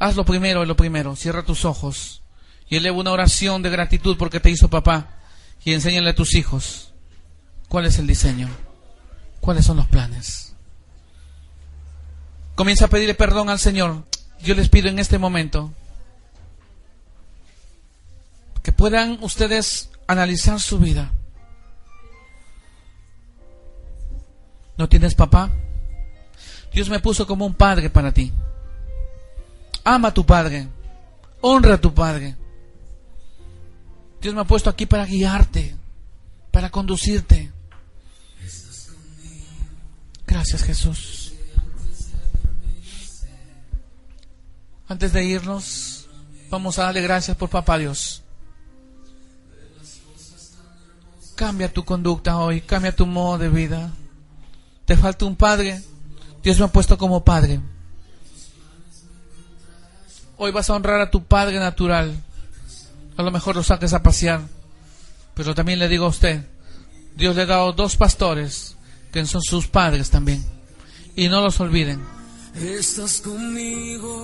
[0.00, 1.14] haz lo primero lo primero.
[1.14, 2.24] Cierra tus ojos
[2.68, 5.20] y eleva una oración de gratitud porque te hizo papá
[5.64, 6.92] y enséñale a tus hijos
[7.68, 8.48] cuál es el diseño,
[9.38, 10.56] cuáles son los planes.
[12.56, 14.04] Comienza a pedirle perdón al Señor.
[14.42, 15.72] Yo les pido en este momento
[18.66, 21.12] que puedan ustedes analizar su vida.
[24.76, 25.52] ¿No tienes papá?
[26.72, 28.32] Dios me puso como un padre para ti.
[29.84, 30.66] Ama a tu padre.
[31.42, 32.34] Honra a tu padre.
[34.20, 35.76] Dios me ha puesto aquí para guiarte,
[36.50, 37.52] para conducirte.
[40.26, 41.34] Gracias Jesús.
[44.88, 46.08] Antes de irnos,
[46.50, 48.24] vamos a darle gracias por papá Dios.
[51.36, 53.92] Cambia tu conducta hoy, cambia tu modo de vida.
[54.86, 55.82] Te falta un padre.
[56.42, 57.60] Dios me ha puesto como padre.
[60.38, 62.14] Hoy vas a honrar a tu padre natural.
[63.18, 64.40] A lo mejor lo saques a pasear.
[65.34, 66.46] Pero también le digo a usted,
[67.14, 68.76] Dios le ha dado dos pastores
[69.12, 70.42] que son sus padres también.
[71.16, 72.02] Y no los olviden.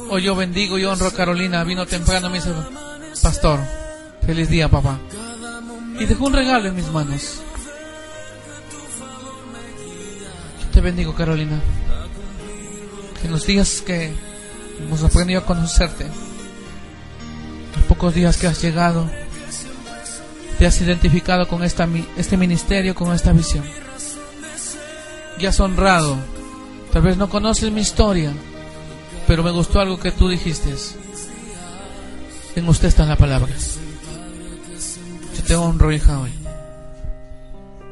[0.08, 1.62] Hoy yo bendigo y honro a Carolina.
[1.64, 2.54] Vino temprano me dice,
[3.22, 3.60] pastor,
[4.24, 4.98] feliz día papá.
[6.02, 7.40] Y dejó un regalo en mis manos.
[10.72, 11.60] te bendigo, Carolina.
[13.22, 14.12] En los días que
[14.80, 16.06] hemos aprendido a conocerte,
[17.76, 19.08] los pocos días que has llegado,
[20.58, 23.64] te has identificado con esta, este ministerio, con esta visión.
[25.38, 26.16] Y has honrado.
[26.92, 28.32] Tal vez no conoces mi historia,
[29.28, 30.74] pero me gustó algo que tú dijiste.
[32.56, 33.54] En usted está la palabra.
[35.52, 36.32] Te honro, hija, hoy.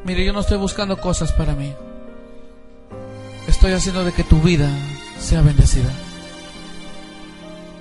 [0.06, 1.74] Mire, yo no estoy buscando cosas para mí
[3.46, 4.66] estoy haciendo de que tu vida
[5.20, 5.92] sea bendecida.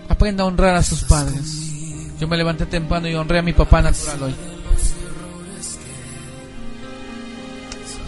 [0.09, 1.71] Aprenda a honrar a sus padres.
[2.19, 4.35] Yo me levanté temprano y honré a mi papá natural hoy.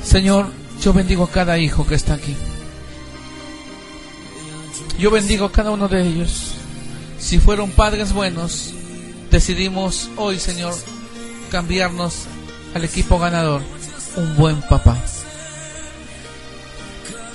[0.04, 0.48] Señor,
[0.82, 2.36] yo bendigo a cada hijo que está aquí.
[5.00, 6.54] Yo bendigo a cada uno de ellos.
[7.18, 8.74] Si fueron padres buenos,
[9.32, 10.74] decidimos hoy, Señor,
[11.52, 12.24] cambiarnos
[12.74, 13.62] al equipo ganador.
[14.16, 14.98] Un buen papá.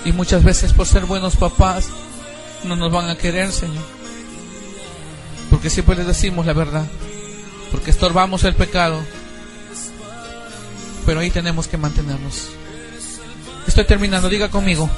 [0.05, 1.89] Y muchas veces por ser buenos papás
[2.65, 3.85] no nos van a querer, Señor.
[5.51, 6.87] Porque siempre les decimos la verdad.
[7.71, 9.01] Porque estorbamos el pecado.
[11.05, 12.49] Pero ahí tenemos que mantenernos.
[13.67, 14.29] Estoy terminando.
[14.29, 14.91] Diga conmigo.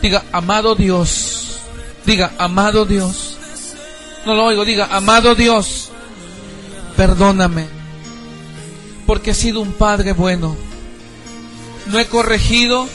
[0.00, 1.60] Diga, amado Dios.
[2.06, 3.36] Diga, amado Dios.
[4.24, 4.64] No lo oigo.
[4.64, 5.90] Diga, amado Dios.
[6.96, 7.77] Perdóname.
[9.08, 10.54] Porque he sido un padre bueno.
[11.86, 12.86] No he corregido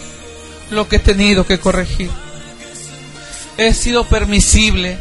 [0.70, 2.12] lo que he tenido que corregir.
[3.58, 5.00] He sido permisible.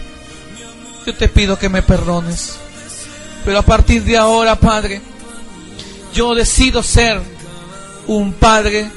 [1.04, 2.54] Yo te pido que me perdones.
[3.44, 5.02] Pero a partir de ahora, Padre,
[6.14, 7.20] yo decido ser
[8.06, 8.90] un Padre,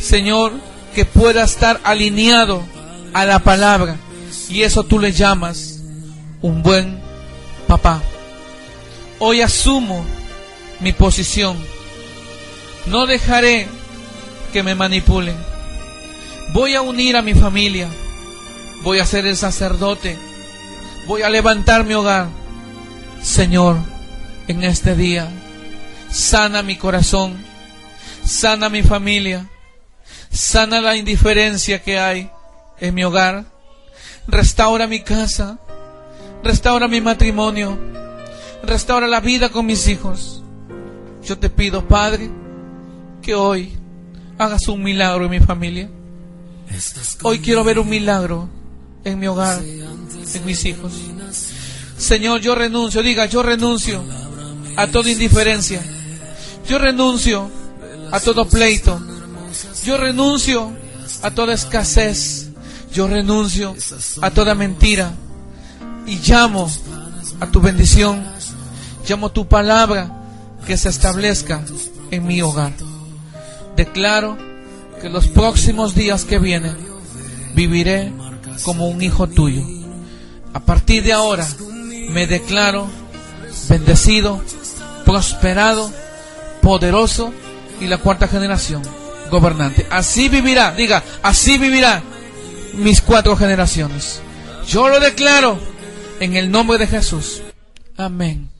[0.00, 0.54] Señor,
[0.92, 2.64] que pueda estar alineado
[3.14, 3.96] a la palabra.
[4.48, 5.78] Y eso tú le llamas
[6.42, 7.00] un buen
[7.68, 8.02] papá.
[9.20, 10.04] Hoy asumo
[10.80, 11.56] mi posición.
[12.86, 13.68] No dejaré
[14.52, 15.48] que me manipulen
[16.52, 17.88] Voy a unir a mi familia.
[18.82, 20.16] Voy a ser el sacerdote.
[21.06, 22.28] Voy a levantar mi hogar.
[23.22, 23.76] Señor,
[24.46, 25.28] en este día,
[26.10, 27.36] sana mi corazón.
[28.24, 29.46] Sana mi familia.
[30.30, 32.30] Sana la indiferencia que hay
[32.80, 33.44] en mi hogar.
[34.26, 35.58] Restaura mi casa.
[36.42, 37.78] Restaura mi matrimonio.
[38.62, 40.37] Restaura la vida con mis hijos.
[41.28, 42.30] Yo te pido, Padre,
[43.20, 43.74] que hoy
[44.38, 45.90] hagas un milagro en mi familia.
[47.22, 48.48] Hoy quiero ver un milagro
[49.04, 50.90] en mi hogar, en mis hijos.
[51.98, 54.02] Señor, yo renuncio, diga, yo renuncio
[54.74, 55.82] a toda indiferencia.
[56.66, 57.50] Yo renuncio
[58.10, 58.98] a todo pleito.
[59.84, 60.72] Yo renuncio
[61.20, 62.48] a toda escasez.
[62.90, 63.74] Yo renuncio
[64.22, 65.12] a toda mentira.
[66.06, 66.72] Y llamo
[67.38, 68.26] a tu bendición.
[69.06, 70.17] Llamo tu palabra
[70.68, 71.62] que se establezca
[72.10, 72.74] en mi hogar.
[73.74, 74.36] Declaro
[75.00, 76.76] que los próximos días que vienen
[77.54, 78.12] viviré
[78.64, 79.62] como un hijo tuyo.
[80.52, 81.48] A partir de ahora
[82.10, 82.86] me declaro
[83.70, 84.42] bendecido,
[85.06, 85.90] prosperado,
[86.60, 87.32] poderoso
[87.80, 88.82] y la cuarta generación
[89.30, 89.86] gobernante.
[89.88, 92.02] Así vivirá, diga, así vivirá
[92.74, 94.20] mis cuatro generaciones.
[94.68, 95.58] Yo lo declaro
[96.20, 97.40] en el nombre de Jesús.
[97.96, 98.57] Amén.